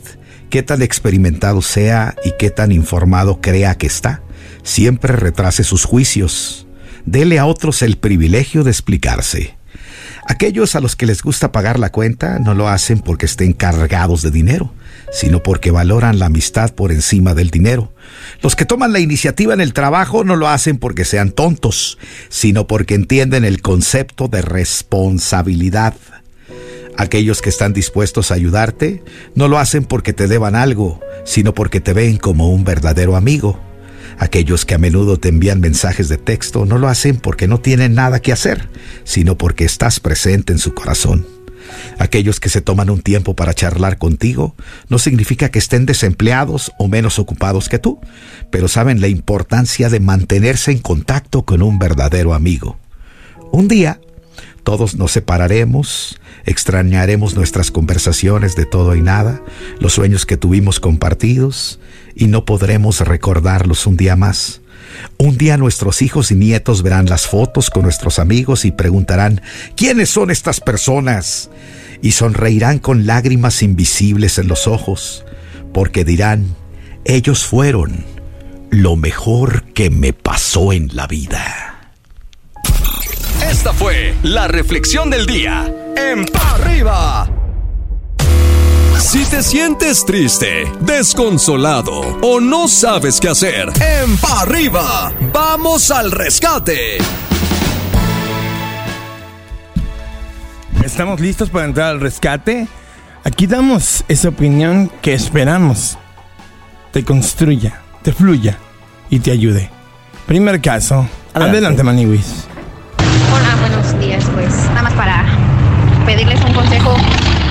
qué 0.50 0.63
tan 0.63 0.82
experimentado 0.82 1.62
sea 1.62 2.15
y 2.24 2.34
qué 2.38 2.50
tan 2.50 2.72
informado 2.72 3.42
crea 3.42 3.75
que 3.75 3.88
está, 3.88 4.22
siempre 4.63 5.13
retrase 5.13 5.63
sus 5.63 5.86
juicios. 5.86 6.68
Dele 7.06 7.39
a 7.39 7.46
otros 7.46 7.82
el 7.82 7.98
privilegio 7.98 8.63
de 8.63 8.72
explicarse. 8.72 9.58
Aquellos 10.25 10.75
a 10.75 10.80
los 10.80 10.96
que 10.96 11.06
les 11.06 11.22
gusta 11.22 11.51
pagar 11.51 11.80
la 11.80 11.92
cuenta 11.92 12.39
no 12.39 12.53
lo 12.53 12.70
hacen 12.70 13.00
porque 13.00 13.25
estén 13.25 13.51
cargados 13.51 14.22
de 14.22 14.32
dinero, 14.32 14.74
sino 15.12 15.44
porque 15.44 15.70
valoran 15.70 16.18
la 16.18 16.27
amistad 16.27 16.74
por 16.74 16.92
encima 16.92 17.34
del 17.34 17.50
dinero. 17.50 17.94
Los 18.42 18.56
que 18.56 18.65
toman 18.65 18.94
la 18.94 19.00
iniciativa 19.00 19.53
en 19.53 19.60
el 19.60 19.74
trabajo 19.74 20.24
no 20.24 20.36
lo 20.38 20.48
hacen 20.48 20.77
porque 20.77 21.03
sean 21.03 21.32
tontos, 21.32 21.98
sino 22.30 22.68
porque 22.68 22.96
entienden 22.96 23.44
el 23.44 23.62
concepto 23.62 24.30
de 24.30 24.42
responsabilidad. 24.42 25.96
Aquellos 26.97 27.41
que 27.41 27.50
están 27.50 27.73
dispuestos 27.73 28.31
a 28.31 28.35
ayudarte 28.35 29.03
no 29.35 29.47
lo 29.47 29.57
hacen 29.57 29.83
porque 29.83 30.13
te 30.13 30.27
deban 30.27 30.55
algo, 30.55 31.00
sino 31.25 31.53
porque 31.53 31.81
te 31.81 31.93
ven 31.93 32.17
como 32.17 32.51
un 32.51 32.63
verdadero 32.63 33.15
amigo. 33.15 33.59
Aquellos 34.19 34.65
que 34.65 34.75
a 34.75 34.77
menudo 34.77 35.17
te 35.17 35.29
envían 35.29 35.59
mensajes 35.59 36.07
de 36.07 36.17
texto 36.17 36.65
no 36.65 36.77
lo 36.77 36.88
hacen 36.88 37.17
porque 37.17 37.47
no 37.47 37.59
tienen 37.59 37.95
nada 37.95 38.19
que 38.19 38.31
hacer, 38.31 38.69
sino 39.03 39.38
porque 39.38 39.65
estás 39.65 40.00
presente 40.00 40.53
en 40.53 40.59
su 40.59 40.73
corazón. 40.73 41.25
Aquellos 41.97 42.39
que 42.39 42.50
se 42.50 42.62
toman 42.62 42.89
un 42.89 43.01
tiempo 43.01 43.35
para 43.35 43.53
charlar 43.53 43.97
contigo 43.97 44.55
no 44.89 45.00
significa 45.00 45.50
que 45.50 45.59
estén 45.59 45.85
desempleados 45.85 46.71
o 46.77 46.88
menos 46.88 47.17
ocupados 47.19 47.69
que 47.69 47.79
tú, 47.79 48.00
pero 48.51 48.67
saben 48.67 49.01
la 49.01 49.07
importancia 49.07 49.89
de 49.89 50.00
mantenerse 50.00 50.71
en 50.71 50.79
contacto 50.79 51.43
con 51.43 51.62
un 51.62 51.79
verdadero 51.79 52.33
amigo. 52.33 52.77
Un 53.51 53.67
día, 53.67 54.00
todos 54.63 54.95
nos 54.95 55.12
separaremos, 55.12 56.19
extrañaremos 56.45 57.35
nuestras 57.35 57.71
conversaciones 57.71 58.55
de 58.55 58.65
todo 58.65 58.95
y 58.95 59.01
nada, 59.01 59.41
los 59.79 59.93
sueños 59.93 60.25
que 60.25 60.38
tuvimos 60.38 60.79
compartidos, 60.79 61.79
y 62.15 62.27
no 62.27 62.45
podremos 62.45 63.00
recordarlos 63.01 63.88
un 63.88 63.97
día 63.97 64.15
más. 64.15 64.62
Un 65.17 65.38
día 65.38 65.57
nuestros 65.57 66.01
hijos 66.01 66.31
y 66.31 66.35
nietos 66.35 66.83
verán 66.83 67.07
las 67.07 67.27
fotos 67.27 67.69
con 67.69 67.83
nuestros 67.83 68.19
amigos 68.19 68.65
y 68.65 68.71
preguntarán, 68.71 69.41
¿quiénes 69.75 70.09
son 70.09 70.29
estas 70.29 70.59
personas? 70.59 71.50
Y 72.01 72.12
sonreirán 72.12 72.79
con 72.79 73.05
lágrimas 73.05 73.63
invisibles 73.63 74.38
en 74.38 74.47
los 74.47 74.67
ojos, 74.67 75.25
porque 75.73 76.03
dirán, 76.05 76.55
ellos 77.05 77.45
fueron 77.45 78.05
lo 78.69 78.95
mejor 78.95 79.63
que 79.73 79.89
me 79.89 80.13
pasó 80.13 80.73
en 80.73 80.89
la 80.93 81.07
vida. 81.07 81.73
Esta 83.53 83.72
fue 83.72 84.15
la 84.24 84.48
reflexión 84.48 85.12
del 85.12 85.27
día 85.27 85.72
en 85.95 86.25
Pa' 86.25 86.55
Arriba. 86.55 87.29
Si 88.98 89.24
te 89.25 89.43
sientes 89.43 90.03
triste, 90.05 90.65
desconsolado 90.79 92.17
o 92.24 92.39
no 92.39 92.67
sabes 92.67 93.19
qué 93.19 93.29
hacer, 93.29 93.69
en 93.79 94.17
Pa' 94.17 94.41
Arriba, 94.41 95.13
vamos 95.31 95.91
al 95.91 96.12
rescate. 96.12 96.98
¿Estamos 100.83 101.19
listos 101.19 101.51
para 101.51 101.65
entrar 101.65 101.91
al 101.91 102.01
rescate? 102.01 102.67
Aquí 103.24 103.45
damos 103.45 104.03
esa 104.07 104.29
opinión 104.29 104.91
que 105.03 105.13
esperamos 105.13 106.00
te 106.91 107.05
construya, 107.05 107.81
te 108.01 108.13
fluya 108.13 108.57
y 109.12 109.19
te 109.19 109.29
ayude. 109.29 109.69
Primer 110.25 110.60
caso. 110.60 111.07
Adelante. 111.36 111.57
Adelante, 111.57 111.83
Maniwis. 111.83 112.48
Hola, 113.34 113.56
buenos 113.62 114.00
días. 114.00 114.24
Pues 114.36 114.54
nada 114.70 114.84
más 114.84 114.94
para 114.94 115.25
pedirles 116.06 116.40
un 116.46 116.54
consejo. 116.54 116.96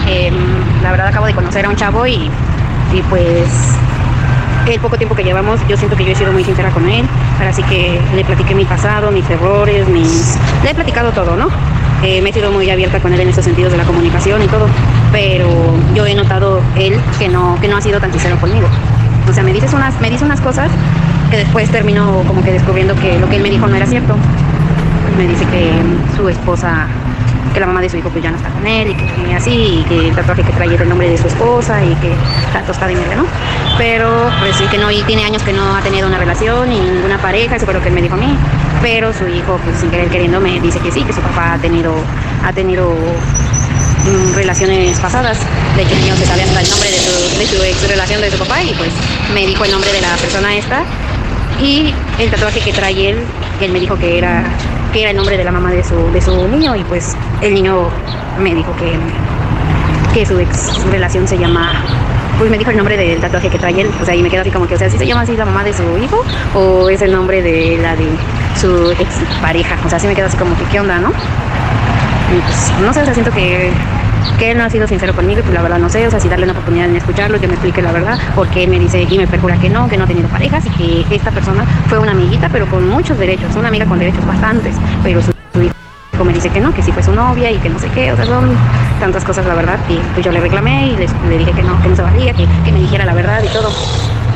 Em, 0.06 0.32
la 0.80 0.92
verdad 0.92 1.08
acabo 1.08 1.26
de 1.26 1.34
conocer 1.34 1.66
a 1.66 1.70
un 1.70 1.74
chavo 1.74 2.06
y, 2.06 2.30
y 2.92 3.02
pues 3.10 3.48
el 4.68 4.78
poco 4.78 4.96
tiempo 4.96 5.16
que 5.16 5.24
llevamos, 5.24 5.58
yo 5.68 5.76
siento 5.76 5.96
que 5.96 6.04
yo 6.04 6.12
he 6.12 6.14
sido 6.14 6.32
muy 6.32 6.44
sincera 6.44 6.70
con 6.70 6.88
él. 6.88 7.04
Ahora 7.38 7.52
sí 7.52 7.64
que 7.64 8.00
le 8.14 8.24
platiqué 8.24 8.54
mi 8.54 8.64
pasado, 8.64 9.10
mis 9.10 9.28
errores, 9.28 9.88
mis... 9.88 10.38
Le 10.62 10.70
he 10.70 10.74
platicado 10.74 11.10
todo, 11.10 11.34
¿no? 11.34 11.48
Eh, 12.04 12.22
me 12.22 12.30
he 12.30 12.32
sido 12.32 12.52
muy 12.52 12.70
abierta 12.70 13.00
con 13.00 13.12
él 13.12 13.20
en 13.20 13.30
esos 13.30 13.44
sentidos 13.44 13.72
de 13.72 13.78
la 13.78 13.84
comunicación 13.84 14.40
y 14.40 14.46
todo. 14.46 14.68
Pero 15.10 15.48
yo 15.96 16.06
he 16.06 16.14
notado 16.14 16.60
él 16.76 16.94
que 17.18 17.28
no, 17.28 17.58
que 17.60 17.66
no 17.66 17.76
ha 17.76 17.80
sido 17.80 17.98
tan 17.98 18.12
sincero 18.12 18.36
conmigo. 18.36 18.68
O 19.28 19.32
sea, 19.32 19.42
me, 19.42 19.52
dices 19.52 19.72
unas, 19.72 20.00
me 20.00 20.10
dice 20.10 20.24
unas 20.24 20.40
cosas 20.40 20.70
que 21.28 21.38
después 21.38 21.68
termino 21.70 22.22
como 22.28 22.44
que 22.44 22.52
descubriendo 22.52 22.94
que 22.94 23.18
lo 23.18 23.28
que 23.28 23.36
él 23.36 23.42
me 23.42 23.50
dijo 23.50 23.66
no 23.66 23.74
era 23.74 23.86
cierto 23.86 24.14
me 25.16 25.26
dice 25.26 25.44
que 25.46 25.72
su 26.16 26.28
esposa, 26.28 26.86
que 27.52 27.60
la 27.60 27.66
mamá 27.66 27.80
de 27.80 27.88
su 27.88 27.96
hijo 27.96 28.08
pues 28.10 28.22
ya 28.22 28.30
no 28.30 28.36
está 28.36 28.48
con 28.50 28.66
él 28.66 28.90
y 28.90 28.94
que 28.94 29.04
tiene 29.04 29.36
así, 29.36 29.80
y 29.80 29.84
que 29.88 30.08
el 30.08 30.14
tatuaje 30.14 30.42
que 30.42 30.52
trae 30.52 30.74
es 30.74 30.80
el 30.80 30.88
nombre 30.88 31.08
de 31.08 31.18
su 31.18 31.26
esposa 31.26 31.84
y 31.84 31.94
que 31.96 32.12
tanto 32.52 32.72
está 32.72 32.86
de 32.86 32.94
mierda, 32.94 33.16
¿no? 33.16 33.26
Pero 33.78 34.30
pues 34.40 34.56
sí 34.56 34.64
que 34.70 34.78
no, 34.78 34.90
y 34.90 35.02
tiene 35.02 35.24
años 35.24 35.42
que 35.42 35.52
no 35.52 35.74
ha 35.74 35.80
tenido 35.80 36.06
una 36.06 36.18
relación 36.18 36.68
ni 36.68 36.78
ninguna 36.78 37.18
pareja, 37.18 37.56
eso 37.56 37.64
fue 37.64 37.74
lo 37.74 37.82
que 37.82 37.88
él 37.88 37.94
me 37.94 38.02
dijo 38.02 38.14
a 38.14 38.18
mí. 38.18 38.36
Pero 38.80 39.12
su 39.12 39.28
hijo, 39.28 39.58
pues 39.64 39.78
sin 39.78 39.90
querer 39.90 40.08
queriendo, 40.08 40.40
me 40.40 40.60
dice 40.60 40.80
que 40.80 40.90
sí, 40.90 41.04
que 41.04 41.12
su 41.12 41.20
papá 41.20 41.54
ha 41.54 41.58
tenido, 41.58 41.94
ha 42.44 42.52
tenido 42.52 42.90
mm, 42.90 44.34
relaciones 44.34 44.98
pasadas. 44.98 45.38
De 45.76 45.82
el 45.82 46.00
niño 46.00 46.16
se 46.16 46.26
sabe 46.26 46.42
hasta 46.42 46.60
el 46.60 46.68
nombre 46.68 46.90
de 46.90 46.98
su, 46.98 47.38
de 47.38 47.46
su 47.46 47.62
ex 47.62 47.88
relación 47.88 48.20
de 48.20 48.30
su 48.30 48.38
papá 48.38 48.62
y 48.62 48.74
pues 48.74 48.90
me 49.32 49.46
dijo 49.46 49.64
el 49.64 49.70
nombre 49.70 49.92
de 49.92 50.00
la 50.00 50.16
persona 50.16 50.54
esta. 50.56 50.82
Y 51.62 51.94
el 52.18 52.30
tatuaje 52.30 52.60
que 52.60 52.72
trae 52.72 53.10
él, 53.10 53.18
él 53.60 53.72
me 53.72 53.78
dijo 53.78 53.96
que 53.96 54.18
era 54.18 54.44
que 54.92 55.02
era 55.02 55.10
el 55.10 55.16
nombre 55.16 55.36
de 55.36 55.44
la 55.44 55.52
mamá 55.52 55.70
de 55.70 55.82
su, 55.82 55.96
de 56.12 56.20
su 56.20 56.48
niño 56.48 56.76
y 56.76 56.84
pues 56.84 57.16
el 57.40 57.54
niño 57.54 57.88
me 58.38 58.54
dijo 58.54 58.74
que, 58.76 58.92
que 60.14 60.26
su 60.26 60.38
ex 60.38 60.84
relación 60.90 61.26
se 61.26 61.38
llama 61.38 61.82
pues 62.38 62.50
me 62.50 62.58
dijo 62.58 62.70
el 62.70 62.76
nombre 62.76 62.96
del 62.96 63.20
tatuaje 63.20 63.48
que 63.50 63.58
trae 63.58 63.78
él, 63.80 63.90
o 64.00 64.04
sea, 64.04 64.14
y 64.14 64.22
me 64.22 64.30
quedo 64.30 64.40
así 64.40 64.50
como 64.50 64.66
que, 64.66 64.74
o 64.74 64.78
sea, 64.78 64.90
si 64.90 64.98
se 64.98 65.06
llama 65.06 65.20
así 65.22 65.36
la 65.36 65.44
mamá 65.44 65.64
de 65.64 65.72
su 65.72 65.82
hijo 65.98 66.24
o 66.54 66.88
es 66.88 67.02
el 67.02 67.12
nombre 67.12 67.42
de 67.42 67.78
la 67.78 67.94
de 67.94 68.06
su 68.60 68.90
ex 68.90 69.20
pareja, 69.40 69.76
o 69.84 69.88
sea, 69.88 69.98
así 69.98 70.06
me 70.06 70.14
quedo 70.14 70.26
así 70.26 70.36
como 70.36 70.56
que, 70.56 70.64
¿qué 70.64 70.80
onda, 70.80 70.98
no? 70.98 71.10
Y 71.10 72.40
pues, 72.40 72.72
no 72.80 72.92
sé, 72.92 73.02
o 73.02 73.04
sea, 73.04 73.14
siento 73.14 73.30
que, 73.30 73.70
que 74.38 74.50
él 74.52 74.58
no 74.58 74.64
ha 74.64 74.70
sido 74.70 74.86
sincero 74.86 75.14
conmigo 75.14 75.40
y 75.40 75.42
pues 75.42 75.54
la 75.54 75.62
verdad 75.62 75.78
no 75.78 75.88
sé, 75.88 76.06
o 76.06 76.10
sea, 76.10 76.20
si 76.20 76.28
darle 76.28 76.44
una 76.44 76.52
oportunidad 76.52 76.86
en 76.88 76.96
escucharlo 76.96 77.36
y 77.36 77.40
que 77.40 77.46
me 77.48 77.54
explique 77.54 77.82
la 77.82 77.92
verdad, 77.92 78.18
porque 78.34 78.64
él 78.64 78.70
me 78.70 78.78
dice 78.78 79.06
y 79.08 79.18
me 79.18 79.26
perjura 79.26 79.56
que 79.58 79.68
no, 79.70 79.88
que 79.88 79.96
no 79.96 80.04
ha 80.04 80.06
tenido 80.06 80.28
parejas 80.28 80.64
y 80.78 81.04
que 81.04 81.14
esta 81.14 81.30
persona 81.30 81.64
fue 81.88 81.98
una 81.98 82.12
amiguita, 82.12 82.48
pero 82.50 82.66
con 82.68 82.88
muchos 82.88 83.18
derechos, 83.18 83.54
una 83.56 83.68
amiga 83.68 83.86
con 83.86 83.98
derechos 83.98 84.24
bastantes, 84.26 84.74
pero 85.02 85.20
su, 85.22 85.32
su 85.52 85.62
hijo 85.62 86.24
me 86.24 86.32
dice 86.32 86.48
que 86.50 86.60
no, 86.60 86.72
que 86.74 86.82
sí 86.82 86.92
fue 86.92 87.02
su 87.02 87.12
novia 87.12 87.50
y 87.50 87.56
que 87.58 87.68
no 87.68 87.78
sé 87.78 87.88
qué, 87.94 88.12
o 88.12 88.16
sea, 88.16 88.24
son 88.26 88.50
tantas 89.00 89.24
cosas 89.24 89.44
la 89.46 89.54
verdad, 89.54 89.78
y 89.88 89.94
pues 90.14 90.24
yo 90.24 90.30
le 90.32 90.40
reclamé 90.40 90.88
y 90.88 90.96
les- 90.96 91.12
le 91.28 91.38
dije 91.38 91.52
que 91.52 91.62
no, 91.62 91.80
que 91.82 91.88
no 91.88 91.96
se 91.96 92.02
valía, 92.02 92.32
que, 92.34 92.46
que 92.64 92.72
me 92.72 92.78
dijera 92.80 93.04
la 93.04 93.14
verdad 93.14 93.42
y 93.42 93.48
todo. 93.48 93.70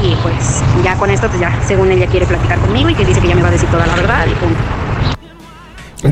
Y 0.03 0.15
pues 0.23 0.63
ya 0.85 0.95
con 0.97 1.11
esto, 1.11 1.27
pues 1.29 1.41
ya, 1.41 1.51
según 1.67 1.91
ella 1.91 2.07
quiere 2.07 2.27
platicar 2.27 2.59
conmigo 2.59 2.91
y 2.91 2.95
que 2.95 3.05
dice 3.05 3.21
que 3.21 3.29
ya 3.29 3.35
me 3.35 3.43
va 3.43 3.49
a 3.49 3.53
decir 3.53 3.69
toda 3.71 3.87
la 3.87 3.95
verdad 3.95 4.27
y 4.27 4.35
punto. 4.35 4.59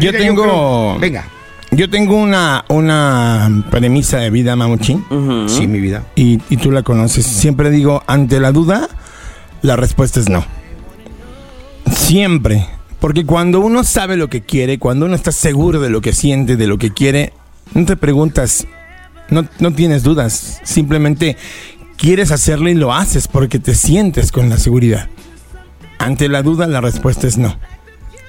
Yo 0.05 0.11
tengo. 0.13 0.43
creo- 0.43 0.99
Venga. 0.99 1.25
Yo 1.77 1.91
tengo 1.91 2.17
una, 2.17 2.65
una 2.69 3.65
premisa 3.71 4.19
de 4.19 4.31
vida, 4.31 4.55
Mamuchín. 4.55 5.05
Sí, 5.49 5.67
mi 5.67 5.81
vida. 5.81 6.05
y, 6.15 6.41
y 6.49 6.57
tú 6.57 6.71
la 6.71 6.83
conoces. 6.83 7.27
Siempre 7.27 7.71
digo, 7.71 8.03
ante 8.07 8.39
la 8.41 8.53
duda, 8.53 8.89
la 9.63 9.77
respuesta 9.77 10.21
es 10.21 10.29
no. 10.29 10.45
Siempre. 11.91 12.67
Porque 13.01 13.27
cuando 13.27 13.61
uno 13.61 13.85
sabe 13.85 14.17
lo 14.17 14.29
que 14.29 14.43
quiere, 14.43 14.79
cuando 14.79 15.07
uno 15.07 15.15
está 15.15 15.33
seguro 15.33 15.81
de 15.81 15.91
lo 15.91 16.01
que 16.01 16.13
siente, 16.13 16.57
de 16.57 16.67
lo 16.67 16.79
que 16.79 16.91
quiere, 16.93 17.33
no 17.75 17.85
te 17.85 17.97
preguntas, 17.97 18.67
no, 19.29 19.47
no 19.59 19.73
tienes 19.73 20.03
dudas. 20.03 20.61
Simplemente 20.65 21.37
quieres 21.97 22.31
hacerlo 22.31 22.69
y 22.71 22.75
lo 22.75 22.95
haces 22.95 23.29
porque 23.29 23.59
te 23.59 23.75
sientes 23.75 24.33
con 24.33 24.49
la 24.49 24.59
seguridad. 24.59 25.09
Ante 25.99 26.29
la 26.29 26.43
duda, 26.43 26.67
la 26.67 26.81
respuesta 26.81 27.27
es 27.27 27.37
no. 27.37 27.59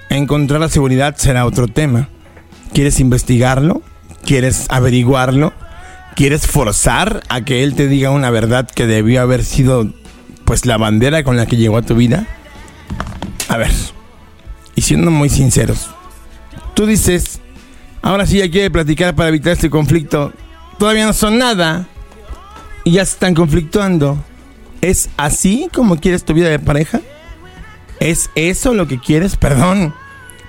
Encontrar 0.10 0.60
la 0.60 0.70
seguridad 0.70 1.16
será 1.18 1.46
otro 1.46 1.68
tema. 1.68 2.10
¿Quieres 2.75 3.00
investigarlo? 3.00 3.82
¿Quieres 4.25 4.65
averiguarlo? 4.67 5.53
¿Quieres 6.13 6.46
forzar 6.46 7.24
a 7.29 7.39
que 7.39 7.63
él 7.63 7.74
te 7.74 7.88
diga 7.88 8.10
una 8.12 8.29
verdad 8.32 8.70
que 8.70 8.86
debió 8.86 9.22
haber 9.22 9.46
sido 9.46 9.94
pues 10.44 10.65
la 10.65 10.75
bandera 10.75 11.24
con 11.24 11.38
la 11.38 11.46
que 11.46 11.55
llegó 11.55 11.77
a 11.77 11.84
tu 11.84 11.96
vida? 11.96 12.27
A 13.48 13.55
ver, 13.55 13.72
y 14.75 14.82
siendo 14.82 15.10
muy 15.10 15.29
sinceros, 15.29 15.89
tú 16.74 16.86
dices, 16.86 17.39
ahora 18.01 18.25
sí 18.25 18.39
ya 18.39 18.51
quiere 18.51 18.70
platicar 18.70 19.15
para 19.15 19.29
evitar 19.29 19.53
este 19.53 19.70
conflicto, 19.70 20.34
todavía 20.77 21.05
no 21.05 21.13
son 21.13 21.38
nada 21.38 21.88
y 22.84 22.91
ya 22.91 23.05
se 23.05 23.13
están 23.13 23.36
conflictuando. 23.36 24.22
¿Es 24.82 25.10
así 25.15 25.70
como 25.74 25.96
quieres 25.96 26.25
tu 26.25 26.34
vida 26.34 26.50
de 26.50 26.60
pareja? 26.60 27.00
¿Es 28.01 28.29
eso 28.36 28.74
lo 28.74 28.86
que 28.86 29.00
quieres? 29.00 29.38
Perdón, 29.38 29.94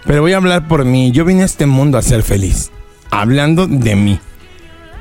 pero 0.06 0.22
voy 0.22 0.32
a 0.32 0.36
hablar 0.36 0.68
por 0.68 0.84
mí. 0.84 1.10
Yo 1.12 1.24
vine 1.24 1.42
a 1.42 1.46
este 1.46 1.66
mundo 1.66 1.98
a 1.98 2.02
ser 2.02 2.22
feliz, 2.22 2.70
hablando 3.10 3.66
de 3.66 3.96
mí. 3.96 4.20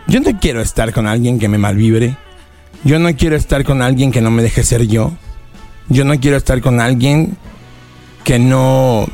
Yo 0.08 0.20
no 0.20 0.40
quiero 0.40 0.62
estar 0.62 0.94
con 0.94 1.08
alguien 1.08 1.40
que 1.40 1.48
me 1.48 1.58
malvibre. 1.58 2.18
Yo 2.84 3.00
no 3.00 3.16
quiero 3.16 3.36
estar 3.36 3.64
con 3.64 3.82
alguien 3.82 4.12
que 4.12 4.22
no 4.22 4.32
me 4.32 4.44
deje 4.44 4.64
ser 4.64 4.88
yo. 4.88 5.14
Yo 5.90 6.06
no 6.06 6.20
quiero 6.20 6.38
estar 6.38 6.62
con 6.62 6.80
alguien 6.80 7.38
que 8.24 8.40
no 8.40 9.08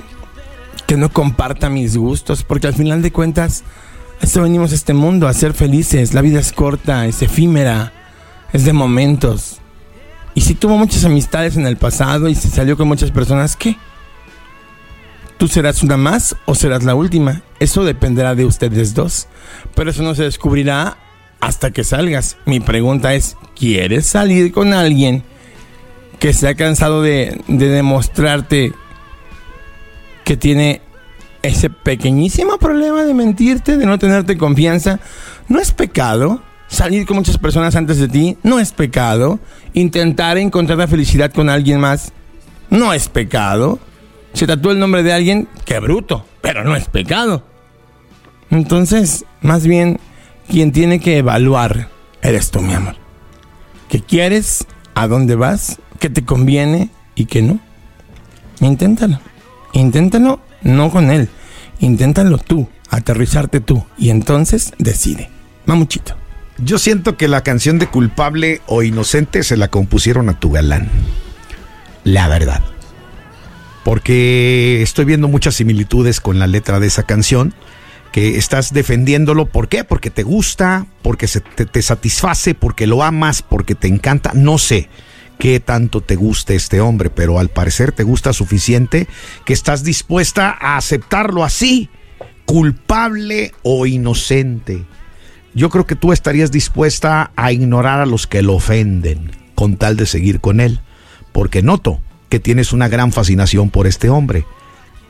que 0.88 0.98
no 0.98 1.10
comparta 1.10 1.70
mis 1.70 1.96
gustos, 1.96 2.44
porque 2.44 2.68
al 2.68 2.74
final 2.74 3.02
de 3.02 3.14
cuentas 3.14 3.64
esto 4.22 4.42
venimos 4.42 4.74
a 4.74 4.76
este 4.76 4.94
mundo 4.94 5.28
a 5.28 5.34
ser 5.34 5.54
felices. 5.54 6.14
La 6.14 6.22
vida 6.22 6.40
es 6.40 6.52
corta, 6.52 7.06
es 7.06 7.22
efímera, 7.22 7.94
es 8.52 8.66
de 8.66 8.74
momentos. 8.74 9.60
Y 10.36 10.42
si 10.42 10.54
tuvo 10.54 10.78
muchas 10.78 11.06
amistades 11.06 11.58
en 11.58 11.66
el 11.66 11.78
pasado 11.78 12.28
y 12.28 12.36
se 12.36 12.50
salió 12.50 12.76
con 12.78 12.88
muchas 12.88 13.12
personas, 13.12 13.56
¿qué? 13.56 13.78
¿Tú 15.42 15.48
serás 15.48 15.82
una 15.82 15.98
más 15.98 16.36
o 16.46 16.54
serás 16.54 16.84
la 16.84 16.94
última? 16.94 17.42
Eso 17.60 17.84
dependerá 17.84 18.36
de 18.36 18.46
ustedes 18.46 18.94
dos. 18.94 19.28
Pero 19.74 19.90
eso 19.90 20.04
no 20.04 20.14
se 20.14 20.22
descubrirá 20.22 21.00
hasta 21.40 21.72
que 21.72 21.84
salgas. 21.84 22.38
Mi 22.46 22.60
pregunta 22.60 23.16
es, 23.16 23.38
¿quieres 23.56 24.06
salir 24.06 24.52
con 24.52 24.72
alguien 24.72 25.24
que 26.20 26.34
se 26.34 26.48
ha 26.48 26.54
cansado 26.54 27.02
de, 27.02 27.42
de 27.48 27.70
demostrarte 27.70 28.72
que 30.26 30.38
tiene 30.38 30.84
ese 31.42 31.72
pequeñísimo 31.72 32.60
problema 32.60 33.04
de 33.04 33.16
mentirte, 33.16 33.78
de 33.78 33.88
no 33.88 33.98
tenerte 33.98 34.38
confianza? 34.38 35.00
No 35.48 35.60
es 35.60 35.72
pecado. 35.72 36.44
Salir 36.68 37.08
con 37.08 37.18
muchas 37.18 37.40
personas 37.40 37.76
antes 37.76 37.98
de 37.98 38.10
ti 38.10 38.38
no 38.44 38.60
es 38.60 38.74
pecado. 38.74 39.40
Intentar 39.74 40.38
encontrar 40.38 40.78
la 40.78 40.88
felicidad 40.88 41.34
con 41.34 41.50
alguien 41.50 41.80
más 41.80 42.14
no 42.70 42.94
es 42.94 43.10
pecado. 43.10 43.80
Se 44.34 44.48
tatuó 44.48 44.72
el 44.72 44.80
nombre 44.80 45.04
de 45.04 45.14
alguien, 45.14 45.48
qué 45.66 45.80
bruto, 45.80 46.26
pero 46.42 46.64
no 46.64 46.76
es 46.76 46.88
pecado. 46.88 47.46
Entonces, 48.50 49.26
más 49.42 49.66
bien, 49.66 50.00
quien 50.48 50.72
tiene 50.72 51.00
que 51.00 51.18
evaluar 51.18 51.90
eres 52.22 52.52
tú, 52.52 52.62
mi 52.62 52.74
amor. 52.74 52.96
¿Qué 53.90 54.02
quieres? 54.02 54.66
¿A 54.96 55.08
dónde 55.08 55.36
vas? 55.36 55.80
¿Qué 56.00 56.10
te 56.10 56.24
conviene 56.24 56.90
y 57.16 57.26
qué 57.26 57.42
no? 57.42 57.60
Inténtalo. 58.60 59.20
Inténtalo 59.74 60.40
no 60.62 60.92
con 60.92 61.12
él. 61.12 61.30
Inténtalo 61.80 62.38
tú, 62.38 62.70
aterrizarte 62.90 63.60
tú. 63.60 63.86
Y 63.98 64.10
entonces 64.10 64.74
decide. 64.78 65.30
Mamuchito. 65.66 66.16
Yo 66.58 66.78
siento 66.78 67.18
que 67.18 67.28
la 67.28 67.42
canción 67.42 67.80
de 67.80 67.88
culpable 67.88 68.62
o 68.68 68.84
inocente 68.84 69.44
se 69.44 69.58
la 69.58 69.70
compusieron 69.70 70.30
a 70.30 70.40
tu 70.40 70.52
galán. 70.52 70.90
La 72.04 72.28
verdad. 72.28 72.62
Porque 73.84 74.82
estoy 74.82 75.06
viendo 75.06 75.28
muchas 75.28 75.56
similitudes 75.56 76.22
con 76.22 76.40
la 76.40 76.48
letra 76.48 76.80
de 76.80 76.88
esa 76.88 77.04
canción. 77.04 77.54
Que 78.12 78.38
estás 78.38 78.74
defendiéndolo. 78.74 79.46
¿Por 79.46 79.70
qué? 79.70 79.84
Porque 79.84 80.10
te 80.10 80.24
gusta, 80.24 80.86
porque 81.02 81.28
se 81.28 81.40
te, 81.40 81.66
te 81.66 81.82
satisface, 81.82 82.54
porque 82.54 82.86
lo 82.86 83.04
amas, 83.04 83.42
porque 83.42 83.74
te 83.74 83.88
encanta. 83.88 84.32
No 84.34 84.58
sé 84.58 84.90
qué 85.42 85.60
tanto 85.60 86.02
te 86.02 86.16
gusta 86.16 86.54
este 86.54 86.82
hombre, 86.82 87.10
pero 87.10 87.40
al 87.40 87.50
parecer 87.50 87.92
te 87.92 88.04
gusta 88.04 88.32
suficiente 88.32 89.08
que 89.44 89.54
estás 89.54 89.84
dispuesta 89.84 90.56
a 90.60 90.78
aceptarlo 90.78 91.44
así, 91.44 91.90
culpable 92.46 93.52
o 93.64 93.88
inocente. 93.88 94.86
Yo 95.56 95.72
creo 95.72 95.88
que 95.88 95.96
tú 95.96 96.14
estarías 96.14 96.52
dispuesta 96.52 97.32
a 97.36 97.52
ignorar 97.52 98.02
a 98.02 98.06
los 98.06 98.28
que 98.28 98.44
lo 98.44 98.54
ofenden 98.54 99.32
con 99.56 99.78
tal 99.78 99.98
de 99.98 100.06
seguir 100.06 100.42
con 100.42 100.60
él, 100.60 100.80
porque 101.32 101.64
noto 101.64 102.00
que 102.32 102.40
tienes 102.40 102.72
una 102.72 102.88
gran 102.88 103.12
fascinación 103.12 103.70
por 103.70 103.88
este 103.88 104.10
hombre. 104.10 104.46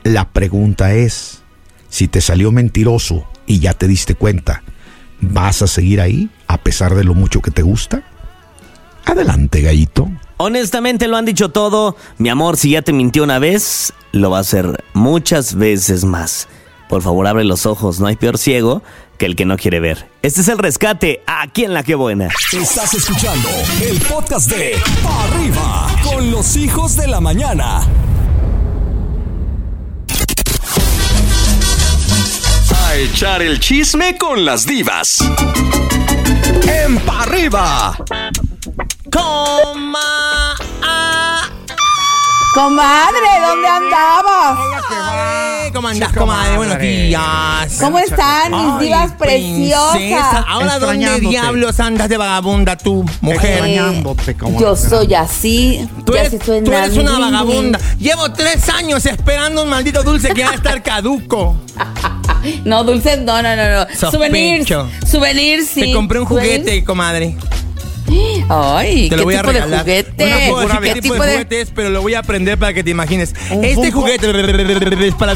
La 0.02 0.30
pregunta 0.30 0.92
es, 0.92 1.42
si 1.88 2.08
te 2.08 2.20
salió 2.20 2.50
mentiroso 2.50 3.28
y 3.46 3.60
ya 3.60 3.74
te 3.74 3.86
diste 3.86 4.16
cuenta, 4.16 4.64
¿vas 5.20 5.62
a 5.62 5.68
seguir 5.68 6.00
ahí 6.00 6.30
a 6.48 6.58
pesar 6.58 6.96
de 6.96 7.04
lo 7.04 7.14
mucho 7.14 7.40
que 7.40 7.52
te 7.52 7.62
gusta? 7.62 8.02
Adelante, 9.04 9.60
gallito. 9.62 10.10
Honestamente 10.36 11.06
lo 11.06 11.16
han 11.16 11.24
dicho 11.24 11.50
todo. 11.50 11.96
Mi 12.18 12.28
amor, 12.28 12.56
si 12.56 12.70
ya 12.70 12.82
te 12.82 12.92
mintió 12.92 13.22
una 13.22 13.38
vez, 13.38 13.92
lo 14.10 14.30
va 14.30 14.38
a 14.38 14.40
hacer 14.40 14.84
muchas 14.92 15.54
veces 15.54 16.04
más. 16.04 16.48
Por 16.88 17.02
favor, 17.02 17.28
abre 17.28 17.44
los 17.44 17.66
ojos. 17.66 18.00
No 18.00 18.08
hay 18.08 18.16
peor 18.16 18.36
ciego 18.36 18.82
que 19.22 19.26
el 19.26 19.36
que 19.36 19.44
no 19.44 19.56
quiere 19.56 19.78
ver. 19.78 20.10
Este 20.22 20.40
es 20.40 20.48
el 20.48 20.58
rescate 20.58 21.22
aquí 21.28 21.62
en 21.62 21.72
La 21.74 21.84
Que 21.84 21.94
Buena. 21.94 22.28
Estás 22.52 22.92
escuchando 22.92 23.48
el 23.80 24.00
podcast 24.00 24.50
de 24.50 24.76
Pa' 25.00 25.22
Arriba 25.22 25.86
con 26.02 26.32
los 26.32 26.56
hijos 26.56 26.96
de 26.96 27.06
la 27.06 27.20
mañana. 27.20 27.86
A 32.84 32.96
echar 32.96 33.42
el 33.42 33.60
chisme 33.60 34.18
con 34.18 34.44
las 34.44 34.66
divas. 34.66 35.18
En 36.66 36.98
Pa' 36.98 37.22
Arriba. 37.22 37.96
Coma. 39.08 40.56
Comadre, 42.54 43.18
¿dónde 43.46 43.66
andabas? 43.68 44.58
¿Cómo 45.72 45.88
andas, 45.88 46.12
comadre? 46.12 46.56
Buenos 46.56 46.78
días. 46.80 47.78
¿Cómo 47.80 47.98
están 47.98 48.52
mis 48.52 48.60
Ay, 48.60 48.84
divas 48.86 49.12
princesa. 49.12 49.92
preciosas? 49.92 50.44
Ahora, 50.46 50.78
¿dónde 50.78 51.20
diablos 51.20 51.80
andas 51.80 52.10
de 52.10 52.18
vagabunda 52.18 52.76
tú, 52.76 53.06
mujer? 53.22 53.82
Como 54.38 54.60
Yo 54.60 54.76
soy 54.76 55.14
así. 55.14 55.88
Tú 56.04 56.14
eres, 56.14 56.32
sí 56.32 56.38
soy 56.44 56.62
tú 56.62 56.72
eres 56.72 56.94
una 56.96 57.18
vagabunda. 57.18 57.78
Llevo 57.98 58.30
tres 58.32 58.68
años 58.68 59.06
esperando 59.06 59.62
un 59.62 59.70
maldito 59.70 60.02
dulce 60.02 60.34
que 60.34 60.44
va 60.44 60.50
a 60.50 60.54
estar 60.54 60.82
caduco. 60.82 61.56
No, 62.64 62.82
dulces, 62.82 63.20
no, 63.20 63.40
no, 63.40 63.54
no, 63.54 63.70
no. 63.70 63.86
Sospecho. 63.94 64.10
Souvenirs. 64.10 65.08
Souvenirs, 65.08 65.68
sí. 65.68 65.80
Te 65.82 65.92
compré 65.92 66.18
un 66.18 66.26
juguete, 66.26 66.82
comadre. 66.82 67.36
Ay, 68.48 69.08
Te 69.08 69.10
¿qué 69.10 69.16
lo 69.16 69.24
voy 69.24 69.34
a 69.34 69.38
tipo 69.40 69.52
de 69.52 69.58
regalar. 69.60 69.80
juguete? 69.80 70.30
No 70.30 70.54
puedo 70.54 70.68
decir 70.68 70.80
¿Qué 70.82 70.92
qué 70.94 71.02
tipo 71.02 71.14
de 71.14 71.20
juguete 71.20 71.60
es, 71.60 71.70
pero 71.70 71.90
lo 71.90 72.02
voy 72.02 72.14
a 72.14 72.18
aprender 72.20 72.58
para 72.58 72.72
que 72.74 72.84
te 72.84 72.90
imagines. 72.90 73.34
¿Un 73.50 73.64
Este 73.64 73.90
juguete 73.90 74.26
es 75.06 75.14
para... 75.14 75.32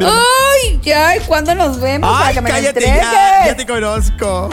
Ay, 0.00 0.80
ya, 0.82 1.16
¿y 1.16 1.20
¿cuándo 1.20 1.54
nos 1.54 1.80
vemos? 1.80 2.10
para 2.10 2.26
Ay, 2.28 2.34
que 2.34 2.40
me 2.40 2.48
lo 2.50 2.54
cállate 2.56 2.78
entregues? 2.80 3.02
ya, 3.12 3.46
ya 3.46 3.56
te 3.56 3.66
conozco. 3.66 4.50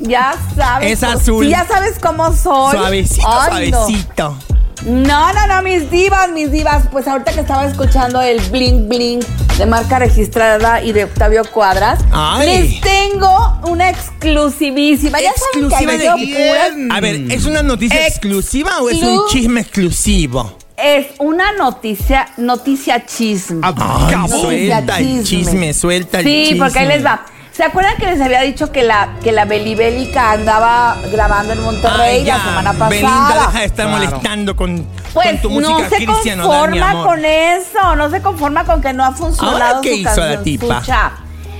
Ya 0.00 0.34
sabes. 0.56 0.92
Es 0.92 1.02
azul. 1.02 1.44
Sí, 1.44 1.50
ya 1.50 1.66
sabes 1.66 1.98
cómo 2.00 2.32
soy. 2.32 2.76
Suavecito, 2.76 3.26
Ay, 3.28 3.70
suavecito. 3.70 4.28
No, 4.30 4.53
no, 4.86 5.46
no, 5.46 5.62
mis 5.62 5.90
divas, 5.90 6.30
mis 6.30 6.50
divas. 6.50 6.88
Pues 6.90 7.06
ahorita 7.08 7.32
que 7.32 7.40
estaba 7.40 7.66
escuchando 7.66 8.20
el 8.20 8.40
bling 8.50 8.88
bling 8.88 9.20
de 9.58 9.66
marca 9.66 9.98
registrada 9.98 10.82
y 10.82 10.92
de 10.92 11.04
Octavio 11.04 11.42
Cuadras, 11.50 12.00
Ay. 12.12 12.48
les 12.48 12.80
tengo 12.80 13.60
una 13.68 13.90
exclusivísima. 13.90 15.20
Ya 15.20 15.32
saben 15.32 15.68
que 15.70 15.74
¿Exclusiva 15.84 15.92
ahí 15.92 15.98
de 15.98 16.04
yo 16.04 16.14
quién? 16.16 16.92
A 16.92 17.00
ver, 17.00 17.14
¿es 17.30 17.44
una 17.46 17.62
noticia 17.62 18.06
exclusiva 18.06 18.80
o 18.80 18.90
es 18.90 19.02
un 19.02 19.26
chisme 19.28 19.60
exclusivo? 19.60 20.58
Es 20.76 21.06
una 21.20 21.52
noticia, 21.52 22.28
noticia 22.36 23.06
chisme. 23.06 23.60
Noticia 23.60 24.28
suelta 24.28 24.98
el 24.98 25.24
chisme, 25.24 25.72
suelta 25.72 26.18
el 26.18 26.24
Sí, 26.26 26.44
chisme. 26.48 26.58
porque 26.64 26.78
ahí 26.80 26.88
les 26.88 27.04
va. 27.04 27.24
¿Se 27.56 27.62
acuerdan 27.62 27.96
que 27.98 28.06
les 28.06 28.20
había 28.20 28.40
dicho 28.40 28.72
que 28.72 28.82
la, 28.82 29.10
que 29.22 29.30
la 29.30 29.44
Belibélica 29.44 30.32
andaba 30.32 30.96
grabando 31.12 31.52
en 31.52 31.62
Monterrey 31.62 32.18
Ay, 32.20 32.24
la 32.24 32.38
semana 32.42 32.72
pasada? 32.72 32.88
Belinda, 32.88 33.34
deja 33.46 33.58
de 33.60 33.64
estar 33.64 33.86
Claro. 33.86 34.04
molestando 34.04 34.56
con, 34.56 34.86
Pues 35.12 35.26
con 35.28 35.38
tu 35.40 35.50
música 35.50 35.72
no 35.78 35.88
se 35.90 36.06
conforma 36.36 36.92
con 37.04 37.24
eso, 37.24 37.94
no 37.96 38.10
se 38.10 38.20
conforma 38.22 38.64
con 38.64 38.82
que 38.82 38.92
no 38.92 39.04
ha 39.04 39.12
funcionado 39.12 39.56
¿Ahora 39.56 39.80
qué 39.82 39.92
su 39.94 40.00
hizo 40.00 40.20
la 40.20 40.42
tipa? 40.42 40.80
Sucha. 40.80 41.12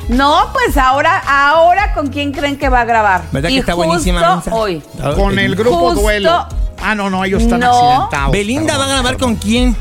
No, 0.09 0.49
pues 0.53 0.77
ahora, 0.77 1.23
ahora 1.27 1.95
con 1.95 2.09
quién 2.09 2.33
creen 2.33 2.59
que 2.59 2.69
va 2.69 2.81
a 2.81 2.85
grabar. 2.85 3.23
¿Verdad 3.31 3.49
y 3.49 3.53
que 3.55 3.59
está 3.61 3.73
justo 3.75 3.87
buenísima? 3.89 4.43
Hoy. 4.51 4.83
Con 5.15 5.39
el 5.39 5.55
grupo 5.55 5.79
Justo- 5.79 6.01
Duelo. 6.03 6.47
Ah, 6.83 6.95
no, 6.97 7.09
no, 7.09 7.25
ellos 7.25 7.41
están 7.43 7.61
No. 7.61 7.71
accidentados. 7.73 8.33
Belinda 8.33 8.77
va 8.77 8.85
a 8.85 8.89
grabar 8.89 9.17
con 9.17 9.37
quién? 9.37 9.77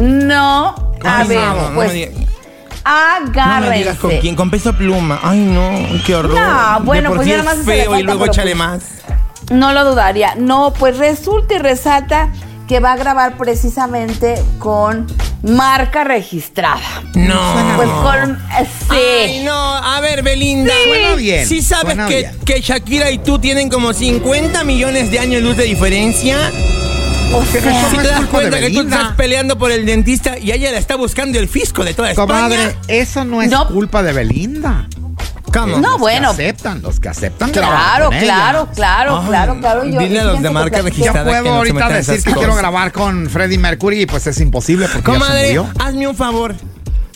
No, 0.00 0.68
a 1.04 1.18
Ay, 1.18 1.28
ver, 1.28 1.46
no, 1.46 1.74
pues 1.74 1.92
digas- 2.84 3.24
No 3.24 3.30
agárrense. 3.42 3.70
me 3.70 3.78
digas 3.78 3.96
con 3.98 4.10
quién, 4.18 4.36
con 4.36 4.50
peso 4.50 4.72
pluma. 4.74 5.20
Ay, 5.22 5.38
no, 5.38 5.70
qué 6.06 6.14
horror. 6.14 6.34
No, 6.34 6.80
bueno, 6.84 7.10
De 7.10 7.16
pues 7.16 7.26
sí 7.26 7.30
ya 7.32 7.38
es 7.38 7.44
nada 7.44 7.56
más 7.56 7.66
le 7.66 7.72
feo 7.84 7.98
y 7.98 8.02
luego 8.02 8.26
échale 8.26 8.50
pues- 8.56 8.58
más. 8.58 8.82
No 9.50 9.72
lo 9.72 9.84
dudaría. 9.84 10.34
No, 10.36 10.72
pues 10.78 10.96
resulta 10.98 11.54
y 11.54 11.58
resalta 11.58 12.30
que 12.68 12.78
va 12.78 12.92
a 12.92 12.96
grabar 12.96 13.36
precisamente 13.36 14.40
con 14.60 15.06
marca 15.42 16.04
registrada. 16.04 16.78
No. 17.14 17.40
Pues 17.76 17.88
con 17.88 18.34
eh, 18.60 18.66
sí. 18.80 18.86
Ay, 18.90 19.42
no, 19.44 19.52
a 19.76 19.98
ver, 20.00 20.22
Belinda. 20.22 20.72
Suena 20.84 21.14
bien, 21.16 21.46
Sí 21.48 21.62
sabes 21.62 21.96
que, 22.06 22.16
bien. 22.18 22.38
que 22.44 22.60
Shakira 22.60 23.10
y 23.10 23.18
tú 23.18 23.38
tienen 23.40 23.68
como 23.70 23.92
50 23.92 24.62
millones 24.64 25.10
de 25.10 25.18
años 25.18 25.42
luz 25.42 25.56
de 25.56 25.64
diferencia. 25.64 26.36
O 27.32 27.44
sea, 27.44 27.90
Si 27.90 27.96
te 27.96 28.08
das 28.08 28.20
de 28.22 28.26
cuenta 28.26 28.58
que 28.60 28.70
tú 28.70 28.80
estás 28.80 29.12
peleando 29.16 29.56
por 29.58 29.70
el 29.70 29.86
dentista 29.86 30.38
y 30.38 30.50
ella 30.52 30.72
la 30.72 30.78
está 30.78 30.96
buscando 30.96 31.38
el 31.38 31.48
fisco 31.48 31.84
de 31.84 31.94
toda 31.94 32.14
Comadre, 32.14 32.64
España. 32.64 32.84
eso 32.88 33.24
no 33.24 33.40
es 33.42 33.50
No. 33.50 33.68
culpa 33.68 34.02
de 34.02 34.12
Belinda. 34.12 34.88
¿Cómo? 35.52 35.78
No, 35.78 35.90
Los 35.92 35.98
bueno. 35.98 36.28
Que 36.36 36.44
aceptan, 36.48 36.80
los 36.82 37.00
que 37.00 37.08
aceptan. 37.08 37.50
Claro, 37.50 38.06
con 38.06 38.14
ella. 38.14 38.24
claro, 38.24 38.68
claro, 38.74 39.24
claro, 39.26 39.58
claro. 39.60 39.84
Yo, 39.84 39.98
dile 40.00 40.20
a 40.20 40.24
los 40.24 40.42
de 40.42 40.50
marca 40.50 40.76
que- 40.76 40.82
registrada. 40.82 41.18
Yo 41.18 41.24
que 41.24 41.30
puedo 41.40 41.44
no 41.54 41.58
ahorita 41.58 41.88
decir 41.88 42.22
que 42.22 42.32
quiero 42.32 42.54
grabar 42.54 42.92
con 42.92 43.28
Freddie 43.28 43.58
Mercury 43.58 44.02
y 44.02 44.06
pues 44.06 44.26
es 44.28 44.40
imposible 44.40 44.86
porque 44.92 45.10
ya 45.10 45.18
se 45.18 45.20
Comadre, 45.20 45.46
murió. 45.46 45.68
hazme 45.80 46.06
un 46.08 46.16
favor. 46.16 46.54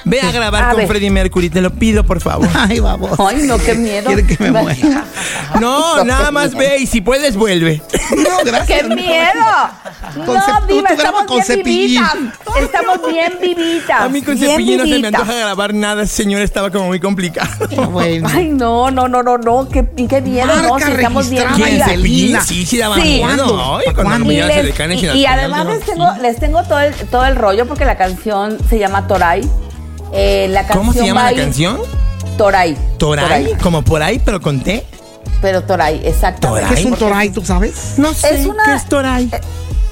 Ve 0.06 0.20
a 0.20 0.30
grabar 0.32 0.64
A 0.64 0.68
con 0.70 0.78
ver. 0.78 0.88
Freddie 0.88 1.10
Mercury, 1.10 1.48
te 1.50 1.60
lo 1.62 1.70
pido, 1.72 2.04
por 2.04 2.20
favor. 2.20 2.48
Ay, 2.54 2.78
vamos. 2.80 3.18
Ay, 3.18 3.42
no, 3.44 3.56
qué 3.58 3.74
miedo. 3.74 4.06
Quiere 4.06 4.26
que 4.26 4.36
me 4.42 4.50
muera. 4.52 5.04
No, 5.60 6.02
nada 6.04 6.30
más 6.32 6.54
ve 6.54 6.78
y 6.80 6.86
si 6.86 7.00
puedes, 7.00 7.36
vuelve. 7.36 7.80
No, 8.16 8.44
gracias. 8.44 8.82
¡Qué 8.82 8.88
miedo! 8.94 10.24
Con 10.26 10.34
No, 10.34 10.66
diva, 10.66 10.88
estamos 10.90 11.22
con 11.24 11.36
bien 11.36 11.46
cepillín. 11.46 12.02
vivitas. 12.02 12.16
Estamos 12.60 13.00
bien 13.08 13.32
vivitas. 13.40 14.00
A 14.00 14.08
mí 14.08 14.20
con 14.22 14.34
bien 14.38 14.50
cepillín 14.50 14.78
no 14.78 14.84
se 14.84 14.98
me 14.98 15.06
antoja 15.08 15.32
grabar 15.32 15.72
nada, 15.74 16.06
señor, 16.06 16.42
estaba 16.42 16.70
como 16.70 16.86
muy 16.86 16.98
complicado. 16.98 17.68
Bueno. 17.90 18.28
Ay, 18.32 18.48
no, 18.48 18.90
no, 18.90 19.06
no, 19.06 19.22
no, 19.22 19.38
no, 19.38 19.68
qué, 19.68 19.86
qué 20.08 20.20
miedo, 20.20 20.46
no, 20.46 20.70
Marca 20.70 20.86
si 20.86 20.92
estamos 20.92 21.30
bien 21.30 21.44
y 21.56 21.62
vivitas. 21.62 21.90
¿Cepillín? 21.90 22.40
Sí, 22.42 22.66
sí 22.66 22.78
daba 22.78 22.96
Sí. 22.96 23.22
miedo. 23.24 23.76
Ay, 23.78 23.94
cuando 23.94 24.32
Y, 24.32 24.36
les- 24.36 24.66
y- 24.66 24.68
y 24.68 24.72
pelas, 24.72 25.32
además 25.38 25.64
no. 25.66 25.70
les 25.74 25.84
tengo, 25.84 26.08
les 26.20 26.36
tengo 26.38 26.62
todo 26.64 26.80
el, 26.80 26.94
todo 26.94 27.24
el 27.26 27.36
rollo 27.36 27.66
porque 27.66 27.84
la 27.84 27.96
canción 27.96 28.58
se 28.68 28.78
llama 28.78 29.06
Toray. 29.06 29.48
Eh, 30.14 30.46
la 30.50 30.60
canción 30.60 30.78
¿Cómo 30.78 30.92
se 30.92 31.04
llama 31.04 31.30
la 31.30 31.36
canción? 31.36 31.78
Toray. 32.38 32.76
¿Toray? 32.98 33.52
Como 33.62 33.82
por 33.82 34.02
ahí, 34.02 34.20
pero 34.24 34.40
con 34.40 34.60
T. 34.60 34.84
Pero 35.42 35.62
Toray, 35.64 36.00
exactamente. 36.04 36.68
¿Qué 36.74 36.80
es 36.80 36.86
un 36.86 36.94
Toray, 36.96 37.30
tú 37.30 37.44
sabes? 37.44 37.94
No 37.98 38.14
sé 38.14 38.34
Es 38.40 38.46
una- 38.46 38.64
qué 38.64 38.74
es 38.74 38.86
Toray. 38.86 39.28
Eh, 39.32 39.40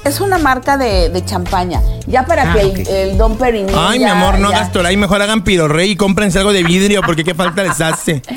Es 0.05 0.19
una 0.19 0.37
marca 0.37 0.75
de, 0.75 1.07
de 1.09 1.23
champaña. 1.23 1.81
Ya 2.07 2.25
para 2.25 2.51
Ah, 2.51 2.55
que 2.55 2.61
el, 2.61 2.87
el 2.87 3.17
Don 3.17 3.37
Perignon. 3.37 3.73
Ay, 3.77 3.99
mi 3.99 4.05
amor, 4.05 4.37
no 4.37 4.49
ya- 4.51 4.57
hagas 4.57 4.71
Toray, 4.73 4.97
mejor 4.97 5.21
hagan 5.21 5.43
pirorrey 5.45 5.91
y 5.91 5.95
cómprense 5.95 6.39
algo 6.39 6.51
de 6.51 6.61
vidrio 6.63 7.01
porque 7.05 7.23
qué 7.23 7.33
falta 7.33 7.63
les 7.63 7.79
hace. 7.81 8.21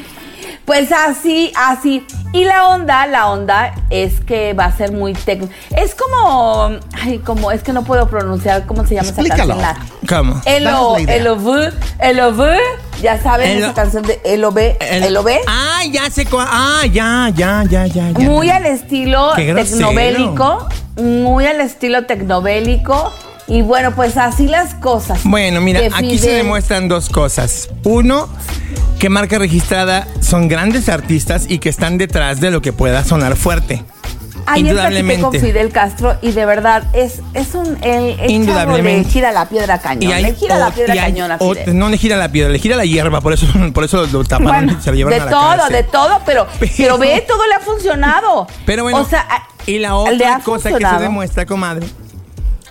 Pues 0.66 0.90
así, 0.90 1.52
así. 1.54 2.04
Y 2.36 2.44
la 2.44 2.68
onda, 2.68 3.06
la 3.06 3.30
onda 3.30 3.74
es 3.88 4.20
que 4.20 4.52
va 4.52 4.66
a 4.66 4.76
ser 4.76 4.92
muy 4.92 5.14
técnico. 5.14 5.50
Es 5.74 5.94
como, 5.94 6.68
ay, 6.92 7.18
como, 7.20 7.50
es 7.50 7.62
que 7.62 7.72
no 7.72 7.82
puedo 7.82 8.10
pronunciar 8.10 8.66
cómo 8.66 8.86
se 8.86 8.94
llama 8.96 9.08
Explícalo. 9.08 9.54
esa 9.54 9.72
canción. 9.72 9.98
¿Cómo? 10.06 10.42
La 10.44 11.00
idea. 11.00 11.16
el 11.16 11.26
OV, 11.28 11.72
el 11.98 12.20
OV, 12.20 12.42
ya 13.00 13.18
saben 13.22 13.56
esa 13.56 13.72
canción 13.72 14.02
de 14.02 14.20
El 14.22 14.44
OV, 14.44 14.58
el 14.80 15.16
OV. 15.16 15.30
Ah, 15.46 15.80
ya 15.90 16.10
sé 16.10 16.26
cuál. 16.26 16.46
Ah, 16.50 16.82
ya, 16.84 17.32
ya, 17.34 17.64
ya, 17.70 17.86
ya. 17.86 18.10
ya. 18.10 18.18
Muy 18.18 18.50
al 18.50 18.66
estilo 18.66 19.32
tecnobélico, 19.34 20.68
muy 20.96 21.46
al 21.46 21.62
estilo 21.62 22.04
tecnobélico. 22.04 23.14
Y 23.48 23.62
bueno, 23.62 23.94
pues 23.94 24.16
así 24.16 24.48
las 24.48 24.74
cosas. 24.74 25.20
Bueno, 25.24 25.60
mira, 25.60 25.80
aquí 25.94 26.18
se 26.18 26.30
demuestran 26.32 26.88
dos 26.88 27.08
cosas. 27.08 27.68
Uno, 27.84 28.28
que 28.98 29.08
marca 29.08 29.38
registrada 29.38 30.08
son 30.20 30.48
grandes 30.48 30.88
artistas 30.88 31.46
y 31.48 31.58
que 31.58 31.68
están 31.68 31.96
detrás 31.98 32.40
de 32.40 32.50
lo 32.50 32.60
que 32.60 32.72
pueda 32.72 33.04
sonar 33.04 33.36
fuerte. 33.36 33.84
Ayer 34.48 34.74
platiqué 34.74 35.20
con. 35.20 35.32
Fidel 35.32 35.70
Castro 35.72 36.16
y 36.22 36.30
de 36.30 36.46
verdad 36.46 36.84
es, 36.92 37.20
es 37.34 37.54
un 37.54 37.78
el, 37.82 38.18
el 38.20 38.30
Indudablemente. 38.30 38.92
chavo 38.92 39.04
le 39.06 39.12
gira 39.12 39.32
la 39.32 39.48
piedra 39.48 39.78
cañón. 39.80 40.12
Hay 40.12 40.22
le 40.22 40.34
gira 40.34 40.58
la 40.58 40.70
piedra 40.70 40.94
cañón 40.94 41.32
a. 41.32 41.38
No 41.72 41.88
le 41.88 41.98
gira 41.98 42.16
la 42.16 42.28
piedra, 42.30 42.50
le 42.52 42.58
gira 42.60 42.76
la 42.76 42.84
hierba, 42.84 43.20
por 43.20 43.32
eso, 43.32 43.46
por 43.74 43.82
eso 43.84 44.06
lo 44.06 44.22
taparon 44.24 44.66
Bueno, 44.66 44.78
y 44.78 44.82
se 44.82 44.90
lo 44.90 44.96
llevaron 44.96 45.18
de 45.18 45.22
a 45.22 45.24
la 45.24 45.30
todo, 45.32 45.50
cárcel. 45.56 45.72
de 45.72 45.82
todo, 45.84 46.20
pero, 46.24 46.46
pero, 46.60 46.72
Pero- 46.76 46.98
ve, 46.98 47.24
todo 47.26 47.44
le 47.46 47.54
ha 47.54 47.60
funcionado. 47.60 48.46
Pero 48.64 48.84
bueno, 48.84 48.98
o 49.00 49.04
sea, 49.04 49.26
y 49.66 49.78
la 49.78 49.96
otra 49.96 50.40
cosa 50.44 50.70
que 50.76 50.84
se 50.86 50.96
demuestra, 51.00 51.44
comadre, 51.44 51.86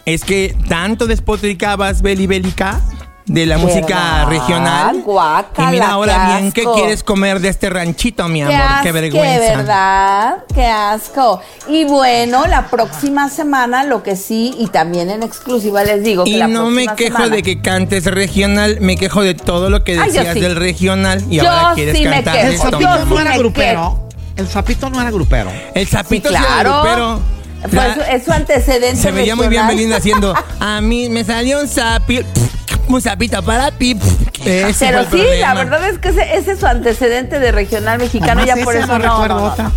es 0.05 0.23
que 0.23 0.55
tanto 0.69 1.07
despotricabas 1.07 2.01
Beli 2.01 2.27
Bélica 2.27 2.81
de 3.25 3.47
la 3.47 3.57
música 3.57 3.87
¿Verdad? 3.87 4.27
regional. 4.27 5.01
Guácala, 5.01 5.67
y 5.69 5.71
mira 5.71 5.89
ahora 5.89 6.13
qué 6.27 6.33
bien 6.37 6.51
qué 6.51 6.63
quieres 6.75 7.01
comer 7.03 7.39
de 7.39 7.49
este 7.49 7.71
ranchito, 7.71 8.27
mi 8.27 8.43
Qué, 8.45 8.53
amor. 8.53 8.83
qué 8.83 8.91
vergüenza. 8.91 9.49
Qué 9.49 9.55
verdad, 9.57 10.35
qué 10.53 10.65
asco. 10.67 11.41
Y 11.67 11.85
bueno, 11.85 12.45
la 12.45 12.67
próxima 12.67 13.27
semana, 13.29 13.83
lo 13.83 14.03
que 14.03 14.15
sí, 14.15 14.53
y 14.59 14.67
también 14.67 15.09
en 15.09 15.23
exclusiva 15.23 15.83
les 15.83 16.03
digo 16.03 16.23
que 16.23 16.29
Y 16.29 16.37
la 16.37 16.47
no 16.47 16.69
me 16.69 16.85
quejo 16.95 17.17
semana- 17.17 17.35
de 17.35 17.41
que 17.41 17.61
cantes 17.61 18.05
regional, 18.05 18.77
me 18.81 18.95
quejo 18.95 19.23
de 19.23 19.33
todo 19.33 19.71
lo 19.71 19.83
que 19.83 19.99
Ay, 19.99 20.11
decías 20.11 20.35
sí. 20.35 20.39
del 20.41 20.55
regional 20.55 21.23
y 21.27 21.37
Yo 21.37 21.49
ahora 21.49 21.73
quieres 21.73 21.97
sí 21.97 22.03
cantar 22.03 22.37
El 22.37 22.53
esto. 22.53 22.69
sapito 22.69 23.05
no 23.05 23.19
era 23.19 23.37
grupero. 23.39 24.07
El 24.37 24.47
sapito 24.47 24.89
no 24.91 25.01
era 25.01 25.09
grupero. 25.09 25.49
El 25.73 25.87
sapito 25.87 26.29
Sí, 26.29 26.35
sí 26.35 26.43
era 26.43 26.69
grupero. 26.69 27.19
Pues 27.69 27.97
La- 27.97 28.11
es 28.11 28.23
su 28.25 28.31
antecedente. 28.31 29.01
Se 29.01 29.11
veía 29.11 29.35
muy 29.35 29.47
bien. 29.47 29.67
Belinda 29.67 29.97
haciendo. 29.97 30.33
A 30.59 30.81
mí 30.81 31.09
me 31.09 31.23
salió 31.23 31.59
un 31.61 31.67
sapito. 31.67 32.27
Un 32.87 33.01
sapito 33.01 33.41
para 33.41 33.71
fue 33.71 33.95
Pero 34.43 34.69
sí, 35.03 35.07
problema. 35.09 35.53
la 35.53 35.53
verdad 35.55 35.89
es 35.89 35.97
que 35.97 36.09
ese, 36.09 36.37
ese 36.37 36.51
es 36.51 36.59
su 36.59 36.67
antecedente 36.67 37.39
de 37.39 37.51
regional 37.51 37.97
mexicano, 37.97 38.45
ya 38.45 38.55
por 38.57 38.75
eso 38.75 38.85
no 38.85 38.99
no. 38.99 39.03
recuerdo 39.05 39.35
no, 39.35 39.39
no. 39.41 39.45
otra. 39.53 39.71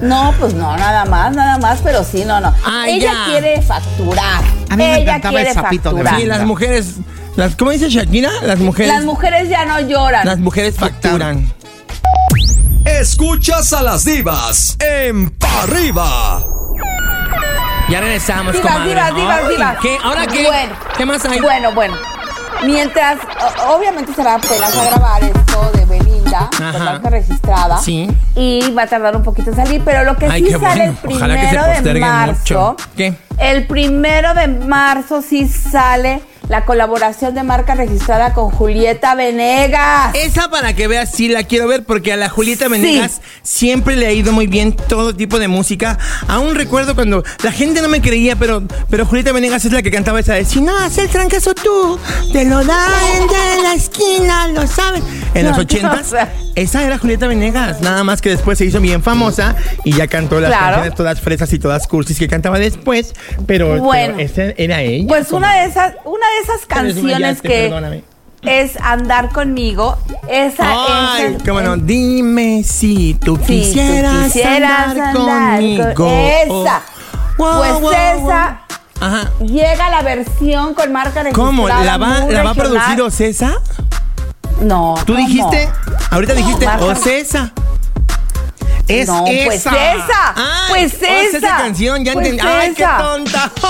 No, 0.00 0.34
pues 0.38 0.54
no, 0.54 0.76
nada 0.76 1.04
más, 1.06 1.34
nada 1.34 1.58
más, 1.58 1.80
pero 1.82 2.04
sí, 2.04 2.24
no, 2.24 2.40
no. 2.40 2.54
Ella 2.86 3.12
ya. 3.12 3.24
quiere 3.26 3.60
facturar. 3.62 4.42
A 4.70 4.76
mí 4.76 4.84
me 4.84 4.94
Ella 5.02 5.16
encantaba 5.16 5.40
el 5.42 5.52
sapito 5.52 5.90
de 5.92 6.02
facturar. 6.02 6.20
Sí, 6.20 6.26
las 6.26 6.42
mujeres. 6.46 6.86
Las, 7.36 7.56
¿Cómo 7.56 7.70
dice 7.72 7.88
Shakira? 7.90 8.30
Las 8.44 8.58
mujeres. 8.60 8.92
Las 8.92 9.04
mujeres 9.04 9.48
ya 9.48 9.64
no 9.64 9.80
lloran. 9.80 10.24
las 10.26 10.38
mujeres 10.38 10.76
facturan. 10.76 11.52
Escuchas 12.84 13.72
a 13.72 13.82
las 13.82 14.04
divas 14.04 14.76
en 14.80 15.30
Pa' 15.30 15.62
Arriba. 15.64 16.44
Ya 17.90 18.00
regresamos, 18.00 18.52
Divas, 18.54 18.72
comadre. 18.72 18.88
divas, 18.90 19.14
divas, 19.14 19.48
divas. 19.48 19.76
¿Qué? 19.82 19.98
¿Ahora 20.02 20.26
qué? 20.26 20.46
Bueno. 20.46 20.72
¿Qué 20.96 21.06
más 21.06 21.24
hay? 21.24 21.40
Bueno, 21.40 21.72
bueno. 21.72 21.96
Mientras, 22.64 23.18
obviamente 23.68 24.12
se 24.14 24.22
va 24.22 24.34
apenas 24.34 24.76
a 24.76 24.84
grabar 24.84 25.24
esto 25.24 25.70
de 25.74 25.84
Belinda, 25.86 26.48
con 26.56 26.84
marca 26.84 27.10
registrada. 27.10 27.78
Sí. 27.78 28.08
Y 28.36 28.70
va 28.74 28.82
a 28.82 28.86
tardar 28.86 29.16
un 29.16 29.22
poquito 29.22 29.50
en 29.50 29.56
salir, 29.56 29.82
pero 29.84 30.04
lo 30.04 30.14
que 30.16 30.26
Ay, 30.26 30.44
sí 30.44 30.50
sale 30.52 30.60
bueno. 30.90 30.96
el 31.04 31.16
Ojalá 31.16 31.34
que 31.34 31.40
se 31.40 31.48
primero 31.56 31.82
de 31.94 32.00
marzo. 32.00 32.36
mucho. 32.42 32.76
¿Qué? 32.96 33.14
El 33.38 33.66
primero 33.66 34.34
de 34.34 34.46
marzo 34.48 35.22
sí 35.22 35.48
sale 35.48 36.20
la 36.50 36.64
colaboración 36.64 37.32
de 37.34 37.44
marca 37.44 37.76
registrada 37.76 38.34
con 38.34 38.50
Julieta 38.50 39.14
Venegas. 39.14 40.12
Esa 40.14 40.50
para 40.50 40.74
que 40.74 40.88
veas, 40.88 41.08
sí 41.12 41.28
la 41.28 41.44
quiero 41.44 41.68
ver 41.68 41.84
porque 41.84 42.12
a 42.12 42.16
la 42.16 42.28
Julieta 42.28 42.66
Sí. 42.66 42.72
Venegas 42.72 43.20
siempre 43.44 43.94
le 43.94 44.08
ha 44.08 44.12
ido 44.12 44.32
muy 44.32 44.48
bien 44.48 44.72
todo 44.74 45.14
tipo 45.14 45.38
de 45.38 45.46
música. 45.46 45.96
Aún 46.26 46.56
recuerdo 46.56 46.96
cuando 46.96 47.22
la 47.44 47.52
gente 47.52 47.80
no 47.80 47.88
me 47.88 48.02
creía, 48.02 48.34
pero, 48.34 48.64
pero 48.90 49.06
Julieta 49.06 49.30
Venegas 49.30 49.64
es 49.64 49.72
la 49.72 49.80
que 49.82 49.92
cantaba 49.92 50.18
esa 50.18 50.34
de 50.34 50.44
Si 50.44 50.60
no 50.60 50.76
haces 50.76 50.98
el 51.04 51.08
trancazo 51.10 51.54
tú, 51.54 51.98
te 52.32 52.44
lo 52.44 52.64
dan 52.64 53.28
de 53.28 53.62
la 53.62 53.74
esquina, 53.74 54.48
lo 54.48 54.66
saben. 54.66 55.04
En 55.34 55.44
No, 55.44 55.50
los 55.50 55.58
no, 55.58 55.62
ochentas, 55.62 56.06
o 56.08 56.10
sea. 56.10 56.32
Esa 56.54 56.82
era 56.84 56.98
Julieta 56.98 57.26
Venegas. 57.26 57.80
Nada 57.80 58.04
más 58.04 58.20
que 58.20 58.30
después 58.30 58.58
se 58.58 58.64
hizo 58.64 58.80
bien 58.80 59.02
famosa 59.02 59.54
y 59.84 59.92
ya 59.92 60.06
cantó 60.06 60.40
las 60.40 60.50
Claro. 60.50 60.66
canciones 60.76 60.94
todas 60.94 61.20
fresas 61.20 61.52
y 61.52 61.58
todas 61.58 61.86
cursis 61.86 62.18
que 62.18 62.28
cantaba 62.28 62.58
después. 62.58 63.14
Pero, 63.46 63.78
Bueno. 63.78 64.14
pero 64.16 64.28
esa 64.28 64.54
era 64.56 64.80
ella. 64.82 65.06
Pues 65.08 65.32
una 65.32 65.54
de 65.60 65.66
esas, 65.66 65.94
una 66.04 66.26
de 66.26 66.38
esas 66.44 66.66
canciones 66.66 67.40
que 67.42 67.48
perdóname. 67.68 68.04
es 68.42 68.76
andar 68.80 69.30
conmigo. 69.32 69.98
Esa 70.28 70.64
Ay, 71.14 71.36
es. 71.36 71.42
cómo 71.42 71.60
no. 71.60 71.76
Dime 71.76 72.62
si 72.64 73.14
tú 73.14 73.38
quisieras, 73.38 74.34
andar, 74.36 74.98
andar 74.98 75.14
con- 75.14 75.94
conmigo. 75.94 76.10
Esa. 76.64 76.82
Wow, 77.38 77.58
Pues 77.58 77.72
wow, 77.80 77.90
esa 77.92 78.16
wow. 78.18 78.32
Ajá. 79.08 79.30
llega 79.42 79.88
la 79.90 80.02
versión 80.02 80.74
con 80.74 80.92
marca 80.92 81.22
registrada. 81.22 81.32
¿Cómo? 81.48 81.68
¿La 81.68 81.96
va, 81.96 82.26
¿la 82.28 82.42
va 82.42 82.50
a 82.50 82.54
producir 82.54 83.00
Ocesa? 83.00 83.54
No. 84.60 84.94
¿Tú 85.06 85.14
¿cómo? 85.14 85.26
dijiste? 85.26 85.68
Ahorita 86.10 86.34
dijiste 86.34 86.66
Marca- 86.66 86.84
Ocesa. 86.84 87.52
Es 88.88 89.06
no, 89.06 89.24
pues 89.24 89.54
esa. 89.60 89.70
esa. 89.94 90.34
Ay, 90.36 90.68
pues 90.68 90.94
oh, 90.94 91.04
es 91.06 91.28
esa. 91.34 91.38
esa 91.38 91.56
canción, 91.56 92.04
ya 92.04 92.12
Pues 92.12 92.26
entendí. 92.28 92.46
Ay, 92.52 92.74
qué 92.74 92.82
esa. 92.82 92.98
tonta. 92.98 93.50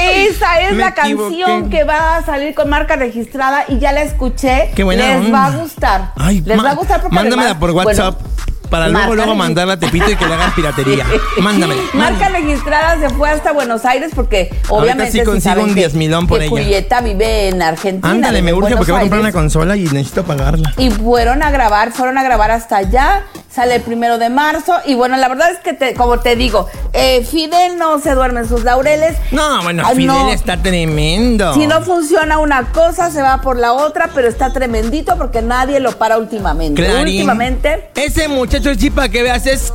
Esa 0.00 0.60
es 0.60 0.72
Me 0.74 0.78
la 0.84 0.94
canción 0.94 1.70
que 1.70 1.82
va 1.82 2.18
a 2.18 2.24
salir 2.24 2.54
con 2.54 2.70
marca 2.70 2.94
registrada 2.94 3.64
y 3.66 3.80
ya 3.80 3.90
la 3.90 4.02
escuché. 4.02 4.70
Qué 4.76 4.84
buena 4.84 5.04
Les 5.08 5.16
onda. 5.26 5.30
va 5.40 5.46
a 5.46 5.50
gustar. 5.56 6.12
Ay, 6.14 6.40
Les 6.42 6.62
va 6.64 6.70
a 6.70 6.74
gustar 6.74 7.00
porque 7.00 7.16
Mándamela 7.16 7.50
además, 7.50 7.58
por 7.60 7.70
WhatsApp. 7.72 8.14
bueno, 8.22 8.47
para 8.68 8.88
luego, 8.88 9.14
luego 9.14 9.34
mandarla 9.34 9.74
a 9.74 9.78
Tepito 9.78 10.10
y 10.10 10.16
que 10.16 10.26
le 10.26 10.34
hagan 10.34 10.52
piratería. 10.54 11.04
Mándamela. 11.42 11.80
Marca 11.94 12.28
registrada 12.28 12.98
se 13.00 13.08
fue 13.14 13.30
hasta 13.30 13.52
Buenos 13.52 13.84
Aires 13.84 14.10
porque 14.14 14.50
obviamente 14.68 15.12
sí 15.12 15.18
si 15.20 15.24
consigo 15.24 15.54
saben 15.54 15.64
un 15.64 15.74
que- 15.74 15.80
10,000 15.80 16.14
por 16.26 16.38
que 16.38 16.44
ella. 16.46 16.50
Julieta 16.50 17.00
vive 17.00 17.48
en 17.48 17.62
Argentina. 17.62 18.10
Ándale, 18.10 18.42
me 18.42 18.50
en 18.50 18.56
urge 18.56 18.76
porque 18.76 18.92
voy 18.92 18.98
a 18.98 19.02
comprar 19.02 19.20
una 19.20 19.28
Aires. 19.28 19.40
consola 19.40 19.76
y 19.76 19.82
necesito 19.84 20.24
pagarla. 20.24 20.72
Y 20.76 20.90
fueron 20.90 21.42
a 21.42 21.50
grabar, 21.50 21.92
fueron 21.92 22.18
a 22.18 22.22
grabar 22.22 22.50
hasta 22.50 22.76
allá, 22.76 23.22
sale 23.58 23.74
el 23.74 23.82
primero 23.82 24.18
de 24.18 24.30
marzo. 24.30 24.72
Y 24.86 24.94
bueno, 24.94 25.16
la 25.16 25.26
verdad 25.28 25.50
es 25.50 25.58
que, 25.58 25.72
te- 25.72 25.94
como 25.94 26.20
te 26.20 26.36
digo, 26.36 26.68
eh, 26.92 27.24
Fidel 27.24 27.76
no 27.76 27.98
se 27.98 28.14
duerme 28.14 28.40
en 28.40 28.48
sus 28.48 28.62
laureles. 28.62 29.16
No, 29.32 29.62
bueno, 29.64 29.82
Ah, 29.84 29.90
Fidel 29.90 30.06
no. 30.06 30.30
está 30.30 30.56
tremendo. 30.62 31.52
Si 31.54 31.66
no 31.66 31.82
funciona 31.82 32.38
una 32.38 32.70
cosa, 32.70 33.10
se 33.10 33.20
va 33.20 33.40
por 33.40 33.56
la 33.58 33.72
otra, 33.72 34.10
pero 34.14 34.28
está 34.28 34.52
tremendito 34.52 35.16
porque 35.18 35.42
nadie 35.42 35.80
lo 35.80 35.90
para 35.98 36.18
últimamente. 36.18 36.80
Clarín. 36.84 37.16
Últimamente. 37.16 37.90
Ese 37.96 38.28
muchacho 38.28 38.72
chipa 38.76 39.08
que 39.08 39.24
veas 39.24 39.44
es 39.46 39.72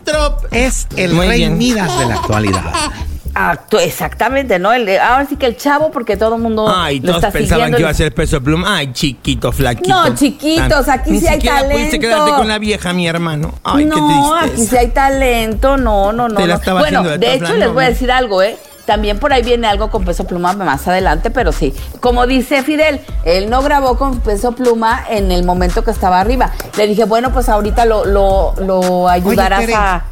otro. 0.00 0.38
Es 0.50 0.88
el 0.96 1.14
Muy 1.14 1.28
rey 1.28 1.38
bien. 1.38 1.56
Midas 1.56 1.96
de 1.98 2.06
la 2.06 2.14
actualidad. 2.16 2.62
Acto, 3.34 3.78
exactamente, 3.78 4.58
¿no? 4.58 4.72
El 4.72 4.88
ahora 4.98 5.26
sí 5.26 5.36
que 5.36 5.46
el 5.46 5.56
chavo, 5.56 5.90
porque 5.90 6.16
todo 6.16 6.36
el 6.36 6.42
mundo 6.42 6.72
Ay, 6.72 7.00
lo 7.00 7.06
todos 7.06 7.24
está 7.24 7.30
pensaban 7.32 7.72
que 7.72 7.80
iba 7.80 7.90
a 7.90 7.94
ser 7.94 8.14
peso 8.14 8.40
pluma. 8.40 8.76
Ay, 8.76 8.92
chiquito, 8.92 9.50
flaquito. 9.50 9.88
No, 9.88 10.14
chiquitos, 10.14 10.88
aquí 10.88 11.10
Ni 11.10 11.20
sí 11.20 11.26
hay 11.26 11.34
siquiera 11.34 11.62
pudiste 11.62 11.98
talento. 11.98 12.00
quedarte 12.00 12.30
con 12.32 12.48
la 12.48 12.58
vieja, 12.58 12.92
mi 12.92 13.08
hermano. 13.08 13.54
Ay, 13.64 13.84
no, 13.86 13.96
qué 13.96 14.50
aquí 14.50 14.66
sí 14.66 14.76
hay 14.76 14.88
talento, 14.88 15.76
no, 15.76 16.12
no, 16.12 16.28
no. 16.28 16.36
Te 16.36 16.46
la 16.46 16.58
no. 16.64 16.78
bueno, 16.78 17.02
de 17.02 17.34
hecho 17.34 17.54
les 17.54 17.72
voy 17.72 17.84
a 17.84 17.88
decir 17.88 18.10
algo, 18.12 18.42
¿eh? 18.42 18.56
También 18.86 19.18
por 19.18 19.32
ahí 19.32 19.42
viene 19.42 19.66
algo 19.66 19.90
con 19.90 20.04
peso 20.04 20.24
pluma 20.24 20.52
más 20.52 20.86
adelante, 20.86 21.30
pero 21.30 21.52
sí. 21.52 21.74
Como 22.00 22.26
dice 22.26 22.62
Fidel, 22.62 23.00
él 23.24 23.48
no 23.48 23.62
grabó 23.62 23.96
con 23.96 24.20
peso 24.20 24.52
pluma 24.52 25.02
en 25.08 25.32
el 25.32 25.44
momento 25.44 25.82
que 25.84 25.90
estaba 25.90 26.20
arriba. 26.20 26.52
Le 26.76 26.86
dije, 26.86 27.04
bueno, 27.04 27.32
pues 27.32 27.48
ahorita 27.48 27.86
lo, 27.86 28.04
lo, 28.04 28.54
lo 28.58 29.08
ayudarás 29.08 29.60
Tere, 29.60 29.74
a, 29.74 30.04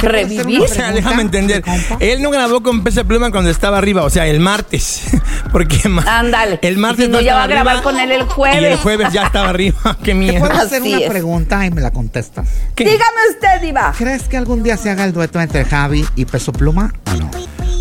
¿te 0.00 0.08
revivir. 0.08 0.60
O 0.60 0.68
sea, 0.68 0.92
déjame 0.92 1.22
entender. 1.22 1.62
Él 2.00 2.22
no 2.22 2.30
grabó 2.30 2.62
con 2.62 2.82
peso 2.84 3.04
pluma 3.04 3.30
cuando 3.30 3.50
estaba 3.50 3.78
arriba, 3.78 4.04
o 4.04 4.10
sea, 4.10 4.26
el 4.26 4.40
martes. 4.40 5.02
Porque 5.52 5.78
Ándale. 6.06 6.58
el 6.62 6.78
martes 6.78 7.06
Si 7.06 7.10
no, 7.10 7.18
no 7.18 7.24
ya 7.24 7.34
va 7.34 7.44
a 7.44 7.46
grabar 7.46 7.76
arriba, 7.76 7.82
con 7.82 7.98
él 8.00 8.10
el 8.12 8.18
Y 8.18 8.22
el 8.22 8.26
jueves. 8.28 8.80
jueves 8.80 9.12
ya 9.12 9.24
estaba 9.24 9.48
arriba. 9.48 9.96
Qué 10.04 10.12
¿Te 10.12 10.14
miedo. 10.14 10.38
puedo 10.40 10.52
hacer 10.60 10.80
Así 10.82 10.94
una 10.94 11.04
es. 11.04 11.10
pregunta 11.10 11.66
y 11.66 11.70
me 11.70 11.80
la 11.80 11.90
contestas? 11.90 12.48
¿Qué? 12.74 12.84
Dígame 12.84 13.02
usted, 13.30 13.60
Diva. 13.62 13.92
¿Crees 13.96 14.24
que 14.24 14.36
algún 14.36 14.62
día 14.62 14.76
se 14.76 14.90
haga 14.90 15.04
el 15.04 15.12
dueto 15.12 15.40
entre 15.40 15.64
Javi 15.64 16.04
y 16.16 16.24
Peso 16.24 16.52
Pluma 16.52 16.92
o 17.12 17.16
no? 17.16 17.30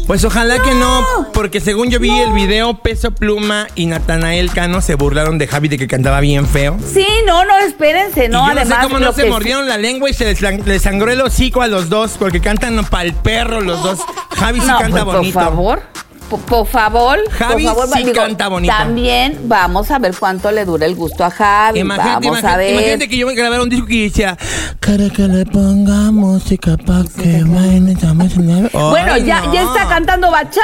Pues 0.09 0.25
ojalá 0.25 0.57
que 0.63 0.73
no, 0.73 1.05
porque 1.33 1.61
según 1.61 1.91
yo 1.91 1.99
vi 1.99 2.09
el 2.09 2.33
video, 2.33 2.73
Peso 2.81 3.11
Pluma 3.11 3.67
y 3.75 3.85
Natanael 3.85 4.49
Cano 4.51 4.81
se 4.81 4.95
burlaron 4.95 5.37
de 5.37 5.45
Javi 5.45 5.67
de 5.67 5.77
que 5.77 5.87
cantaba 5.87 6.19
bien 6.19 6.47
feo. 6.47 6.79
Sí, 6.83 7.05
no, 7.27 7.45
no, 7.45 7.55
espérense, 7.59 8.27
no, 8.27 8.39
y 8.45 8.55
yo 8.55 8.59
además. 8.59 8.69
no 8.69 8.75
sé 8.75 8.81
cómo 8.81 8.99
no 8.99 9.13
se 9.13 9.25
mordieron 9.25 9.67
la 9.69 9.77
lengua 9.77 10.09
y 10.09 10.15
se 10.15 10.25
les, 10.25 10.41
sang- 10.41 10.63
les 10.65 10.81
sangró 10.81 11.11
el 11.11 11.21
hocico 11.21 11.61
a 11.61 11.67
los 11.67 11.89
dos, 11.89 12.15
porque 12.17 12.41
cantan 12.41 12.83
pa'l 12.85 13.13
perro 13.13 13.61
los 13.61 13.83
dos. 13.83 13.99
Javi 14.35 14.59
sí 14.61 14.65
No, 14.65 14.79
canta 14.79 15.03
pues, 15.05 15.17
bonito. 15.17 15.33
Por 15.39 15.43
favor. 15.47 15.81
Por, 16.29 16.67
favor, 16.67 17.17
Javi 17.31 17.63
por 17.65 17.73
favor, 17.75 17.97
sí 17.97 18.11
canta 18.11 18.47
bonito. 18.47 18.73
También 18.73 19.39
vamos 19.45 19.89
a 19.91 19.99
ver 19.99 20.15
cuánto 20.17 20.51
le 20.51 20.65
dura 20.65 20.85
el 20.85 20.95
gusto 20.95 21.25
a 21.25 21.31
Javi. 21.31 21.79
Imagínate, 21.79 22.27
vamos 22.27 22.43
a 22.43 22.57
ver. 22.57 22.73
imagínate 22.73 23.09
que 23.09 23.17
yo 23.17 23.27
me 23.27 23.33
grabara 23.33 23.63
un 23.63 23.69
disco 23.69 23.87
que 23.87 24.03
decía 24.03 24.37
Cara 24.79 25.09
que 25.09 25.23
le 25.23 25.45
ponga 25.45 26.11
música 26.11 26.77
pa' 26.77 27.03
que 27.15 27.43
nave". 27.43 28.69
Bueno, 28.73 29.17
ya, 29.17 29.41
no. 29.41 29.53
ya 29.53 29.63
está 29.63 29.87
cantando 29.87 30.31
bachata. 30.31 30.61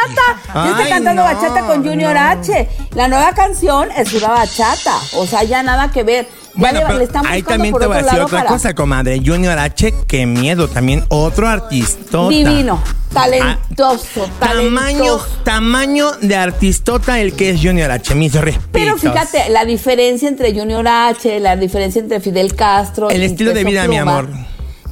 Ya 0.53 0.69
está 0.69 0.83
Ay, 0.83 0.89
cantando 0.89 1.23
no, 1.23 1.27
bachata 1.27 1.61
con 1.61 1.83
Junior 1.83 2.17
H. 2.17 2.69
La 2.95 3.07
nueva 3.07 3.33
canción 3.33 3.89
es 3.97 4.13
una 4.13 4.29
bachata. 4.29 4.95
O 5.13 5.25
sea, 5.25 5.43
ya 5.43 5.63
nada 5.63 5.89
que 5.91 6.03
ver. 6.03 6.27
Bueno, 6.55 6.81
pero 6.87 6.99
ahí 7.27 7.41
también 7.43 7.73
te 7.77 7.85
voy 7.85 7.97
a 7.97 7.99
otro 7.99 8.05
decir 8.05 8.21
otra 8.21 8.37
para- 8.39 8.49
cosa, 8.49 8.73
comadre. 8.73 9.21
Junior 9.25 9.57
H, 9.59 9.93
qué 10.07 10.25
miedo. 10.25 10.67
También 10.67 11.03
otro 11.09 11.47
artistota. 11.47 12.29
Divino, 12.29 12.81
talentoso, 13.13 14.25
Ah, 14.39 14.47
Tamaño, 14.53 14.75
talentoso. 14.75 15.27
tamaño 15.43 16.11
de 16.21 16.35
artistota 16.35 17.19
el 17.19 17.33
que 17.33 17.51
es 17.51 17.61
Junior 17.61 17.91
H. 17.91 18.15
Mis 18.15 18.33
respetos. 18.33 18.69
Pero 18.71 18.97
fíjate, 18.97 19.49
la 19.49 19.65
diferencia 19.65 20.27
entre 20.29 20.53
Junior 20.57 20.87
H, 20.87 21.39
la 21.39 21.55
diferencia 21.57 22.01
entre 22.01 22.19
Fidel 22.19 22.55
Castro 22.55 23.09
El 23.09 23.21
y 23.21 23.25
estilo 23.25 23.53
de 23.53 23.63
vida, 23.63 23.87
mi 23.87 23.97
amor. 23.97 24.29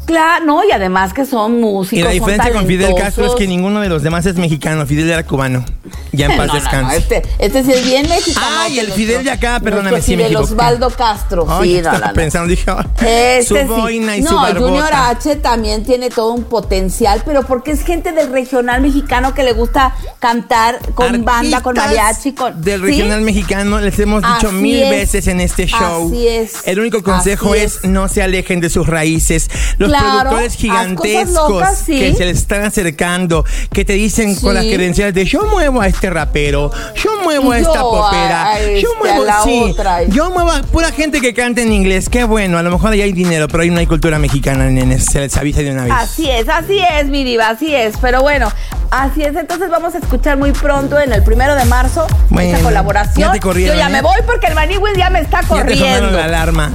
Claro, 0.06 0.44
no, 0.46 0.64
y 0.66 0.72
además 0.72 1.14
que 1.14 1.26
son 1.26 1.62
músicos. 1.62 1.98
Y 2.00 2.02
la 2.02 2.10
son 2.10 2.14
diferencia 2.20 2.52
con 2.52 2.66
Fidel 2.68 2.94
Castro 2.94 3.26
es 3.26 3.36
que 3.36 3.48
ninguno 3.48 3.80
de 3.80 3.88
los 3.88 4.04
demás 4.04 4.26
es 4.26 4.36
mexicano. 4.36 4.86
Fidel 4.86 5.10
era 5.10 5.24
cubano. 5.24 5.64
Ya 6.12 6.28
en 6.28 6.38
paz 6.38 6.48
No, 6.48 6.54
no, 6.54 6.54
no, 6.54 6.60
descanse. 6.62 6.98
este, 6.98 7.22
este 7.40 7.64
sí 7.64 7.72
es 7.74 7.86
bien 7.86 8.08
mexicano. 8.08 8.46
Ay, 8.60 8.74
que 8.76 8.80
el 8.80 8.88
nuestro- 8.88 9.06
Fidel 9.06 9.24
de 9.26 9.32
acá, 9.32 9.60
perdóname 9.60 10.02
si 10.02 10.16
me 10.16 10.26
equivoqué. 10.26 10.46
Osvaldo 10.54 10.90
Castro. 10.92 11.44
Sí, 11.62 11.72
no, 11.74 11.78
estaba 11.78 12.00
no, 12.00 12.08
no. 12.08 12.14
pensando, 12.14 12.48
dije, 12.48 12.72
Este 13.02 13.44
su 13.46 13.56
sí. 13.58 13.64
boina 13.66 14.16
y 14.18 14.22
no, 14.22 14.30
su 14.30 14.36
barbota. 14.36 14.60
Junior 14.72 14.90
H 14.94 15.36
también 15.38 15.84
tiene 15.84 16.10
todo 16.10 16.32
un 16.34 16.44
potencial, 16.46 17.22
pero 17.26 17.44
porque 17.46 17.72
es 17.72 17.84
gente 17.84 18.12
del 18.14 18.32
regional 18.32 18.82
mexicano 18.82 19.34
que 19.34 19.44
le 19.44 19.54
gusta 19.54 19.94
cantar 20.20 20.80
con 20.94 21.26
banda, 21.26 21.62
con 21.62 21.76
mariachi, 21.76 22.34
con 22.34 22.62
del 22.62 22.80
¿sí? 22.82 22.86
regional 22.88 23.22
mexicano 23.22 23.80
les 23.82 23.98
hemos 24.00 24.22
dicho 24.22 24.48
Así 24.48 24.56
mil 24.56 24.84
es. 24.84 24.90
veces 24.90 25.28
en 25.28 25.42
este 25.42 25.66
show. 25.68 26.08
Así 26.08 26.28
es. 26.28 26.54
El 26.66 26.80
único 26.80 27.04
consejo 27.04 27.56
es, 27.56 27.78
es. 27.78 27.84
no 27.86 28.08
se 28.08 28.22
alejen 28.24 28.62
de 28.62 28.70
sus 28.70 28.88
raíces. 28.88 29.50
Los 29.78 29.90
Claro, 29.90 30.30
productores 30.30 30.54
gigantescos 30.56 31.50
locas, 31.52 31.84
que 31.84 32.14
se 32.16 32.26
les 32.26 32.38
están 32.38 32.64
acercando, 32.64 33.44
que 33.72 33.84
te 33.86 33.94
dicen 33.94 34.36
con 34.36 34.54
las 34.54 34.64
credenciales 34.64 35.14
de 35.14 35.26
yo 35.26 35.44
muevo 35.46 35.73
a 35.82 35.88
este 35.88 36.10
rapero, 36.10 36.72
yo 36.96 37.12
muevo 37.24 37.52
a 37.52 37.58
esta 37.60 37.74
yo 37.76 37.90
popera, 37.92 38.42
a- 38.44 38.54
a 38.56 38.60
yo 38.62 38.66
este, 38.68 38.88
muevo 39.00 39.22
a 39.24 39.26
la 39.26 39.44
sí, 39.44 39.62
otra. 39.72 40.04
yo 40.04 40.30
muevo 40.32 40.52
a 40.52 40.62
pura 40.64 40.92
gente 40.92 41.22
que 41.22 41.34
canta 41.34 41.62
en 41.62 41.72
inglés. 41.72 42.10
Qué 42.10 42.24
bueno, 42.24 42.58
a 42.58 42.64
lo 42.64 42.72
mejor 42.72 42.92
ahí 42.92 43.02
hay 43.02 43.12
dinero, 43.14 43.48
pero 43.48 43.64
ahí 43.64 43.70
no 43.70 43.80
hay 43.80 43.88
cultura 43.88 44.20
mexicana, 44.20 44.66
nenes. 44.66 45.06
Se 45.06 45.20
les 45.20 45.36
avisa 45.38 45.62
de 45.62 45.72
una 45.72 45.84
vez. 45.84 45.94
Así 45.96 46.30
es, 46.30 46.48
así 46.50 46.80
es, 47.00 47.06
mi 47.08 47.24
diva, 47.24 47.50
así 47.50 47.74
es. 47.74 47.96
Pero 48.02 48.22
bueno, 48.22 48.52
así 48.92 49.22
es. 49.24 49.36
Entonces 49.36 49.70
vamos 49.70 49.96
a 49.96 49.98
escuchar 50.00 50.38
muy 50.38 50.52
pronto, 50.52 51.00
en 51.00 51.12
el 51.14 51.24
primero 51.24 51.56
de 51.56 51.66
marzo, 51.66 52.06
Bueno, 52.30 52.52
esta 52.52 52.64
colaboración. 52.64 53.28
ya 53.30 53.32
te 53.34 53.40
corrieron, 53.40 53.76
Yo 53.78 53.82
ya 53.84 53.90
¿eh? 53.90 53.92
me 53.92 54.02
voy 54.02 54.18
porque 54.26 54.48
el 54.48 54.56
Maniwis 54.56 54.96
ya 54.98 55.10
me 55.10 55.20
está 55.22 55.42
Ya 55.42 55.48
te 55.48 55.48
corriendo. 55.48 55.86
sonaron 55.86 56.14
la 56.16 56.24
alarma. 56.26 56.72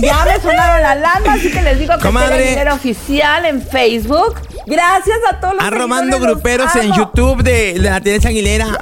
Ya 0.00 0.24
me 0.24 0.40
sonaron 0.40 0.82
la 0.82 0.92
alarma, 0.92 1.32
así 1.34 1.50
que 1.50 1.62
les 1.62 1.78
digo 1.78 1.94
que. 1.98 2.08
Tere 2.08 2.34
Aguilera 2.44 2.74
Oficial 2.74 3.44
en 3.44 3.60
Facebook. 3.60 4.36
Gracias 4.66 5.18
a 5.30 5.40
todos 5.40 5.54
los 5.54 5.64
Arrobando 5.64 6.18
los 6.18 6.26
gruperos 6.26 6.74
en. 6.76 6.92
YouTube 6.92 7.42
de, 7.42 7.74
de 7.74 7.78
la 7.78 8.00
Teresa 8.00 8.28
Aguilera. 8.28 8.78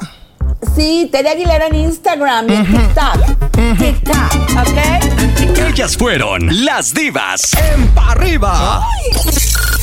Sí, 0.75 1.09
Tere 1.13 1.31
Aguilera 1.31 1.67
en 1.67 1.75
Instagram 1.77 2.51
y 2.51 2.55
en 2.55 2.67
TikTok. 2.67 3.79
TikTok, 3.79 4.35
¿ok? 4.59 5.69
Ellas 5.69 5.97
fueron 5.97 6.65
las 6.65 6.93
divas 6.95 7.53
en 7.73 7.87
Pa' 7.89 8.13
arriba. 8.13 8.85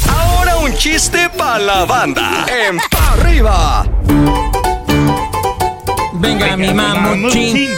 Ahora 0.10 0.58
un 0.58 0.73
chiste 0.75 1.29
para 1.38 1.60
la 1.60 1.86
banda 1.86 2.45
en 2.67 2.77
Pa' 2.89 3.13
arriba. 3.13 3.86
Venga, 6.13 6.58
mi 6.58 6.73
mamuchín. 6.73 7.69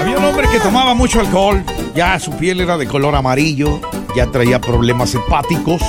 Había 0.00 0.18
un 0.18 0.24
hombre 0.24 0.48
que 0.50 0.60
tomaba 0.60 0.94
mucho 0.94 1.20
alcohol, 1.20 1.64
ya 1.94 2.18
su 2.18 2.32
piel 2.32 2.60
era 2.60 2.76
de 2.76 2.86
color 2.86 3.14
amarillo, 3.14 3.80
ya 4.16 4.26
traía 4.26 4.60
problemas 4.60 5.14
hepáticos, 5.14 5.80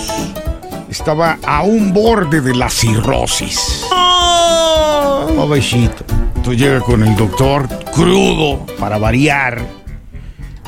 estaba 0.93 1.39
a 1.43 1.63
un 1.63 1.91
borde 1.91 2.39
de 2.39 2.53
la 2.53 2.69
cirrosis. 2.69 3.83
Pobrecito. 5.35 6.05
Entonces 6.35 6.61
llega 6.61 6.79
con 6.81 7.03
el 7.03 7.15
doctor 7.15 7.67
crudo 7.91 8.63
para 8.79 8.99
variar. 8.99 9.59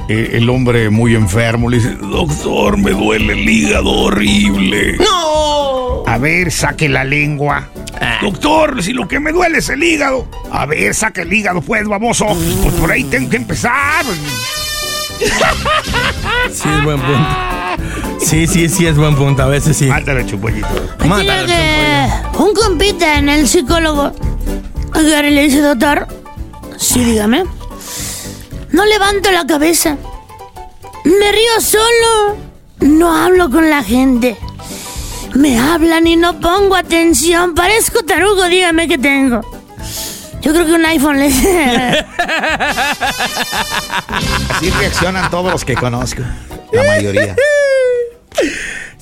Eh, 0.09 0.31
el 0.33 0.49
hombre 0.49 0.89
muy 0.89 1.15
enfermo 1.15 1.69
le 1.69 1.77
dice, 1.77 1.95
doctor, 1.95 2.77
me 2.77 2.91
duele 2.91 3.33
el 3.33 3.47
hígado 3.47 3.91
horrible. 3.91 4.97
¡No! 4.97 6.03
A 6.07 6.17
ver, 6.17 6.51
saque 6.51 6.89
la 6.89 7.03
lengua. 7.03 7.69
Doctor, 8.21 8.81
si 8.81 8.93
lo 8.93 9.07
que 9.07 9.19
me 9.19 9.31
duele 9.31 9.59
es 9.59 9.69
el 9.69 9.83
hígado. 9.83 10.27
A 10.51 10.65
ver, 10.65 10.95
saque 10.95 11.21
el 11.21 11.31
hígado, 11.33 11.61
pues, 11.61 11.87
baboso. 11.87 12.25
Pues 12.63 12.73
por 12.75 12.91
ahí 12.91 13.03
tengo 13.03 13.29
que 13.29 13.37
empezar. 13.37 14.03
Sí, 16.51 16.69
buen 16.83 16.99
punto. 16.99 18.04
Sí, 18.19 18.47
sí, 18.47 18.69
sí, 18.69 18.85
es 18.87 18.97
buen 18.97 19.15
punto. 19.15 19.43
A 19.43 19.47
veces 19.47 19.77
sí. 19.77 19.85
Mátale, 19.85 20.25
chupollito. 20.25 20.67
Mátalo, 21.05 21.45
que 21.47 22.37
un 22.37 22.53
compita 22.53 23.17
en 23.17 23.29
el 23.29 23.47
psicólogo 23.47 24.11
agarra 24.91 25.27
y 25.27 25.31
le 25.31 25.43
dice, 25.43 25.61
doctor, 25.61 26.07
sí, 26.77 27.03
dígame, 27.03 27.43
no 28.71 28.85
levanto 28.85 29.31
la 29.31 29.45
cabeza, 29.45 29.97
me 31.03 31.31
río 31.31 31.61
solo, 31.61 32.37
no 32.79 33.15
hablo 33.15 33.49
con 33.49 33.69
la 33.69 33.83
gente, 33.83 34.37
me 35.33 35.59
hablan 35.59 36.07
y 36.07 36.15
no 36.15 36.39
pongo 36.39 36.75
atención, 36.75 37.53
parezco 37.53 38.03
tarugo, 38.03 38.45
dígame 38.47 38.87
qué 38.87 38.97
tengo. 38.97 39.41
Yo 40.41 40.53
creo 40.53 40.65
que 40.67 40.73
un 40.73 40.85
iPhone 40.85 41.19
les... 41.19 41.35
Así 44.49 44.69
reaccionan 44.69 45.31
todos 45.31 45.51
los 45.51 45.65
que 45.65 45.73
conozco. 45.73 46.21
La 46.71 46.83
mayoría. 46.83 47.35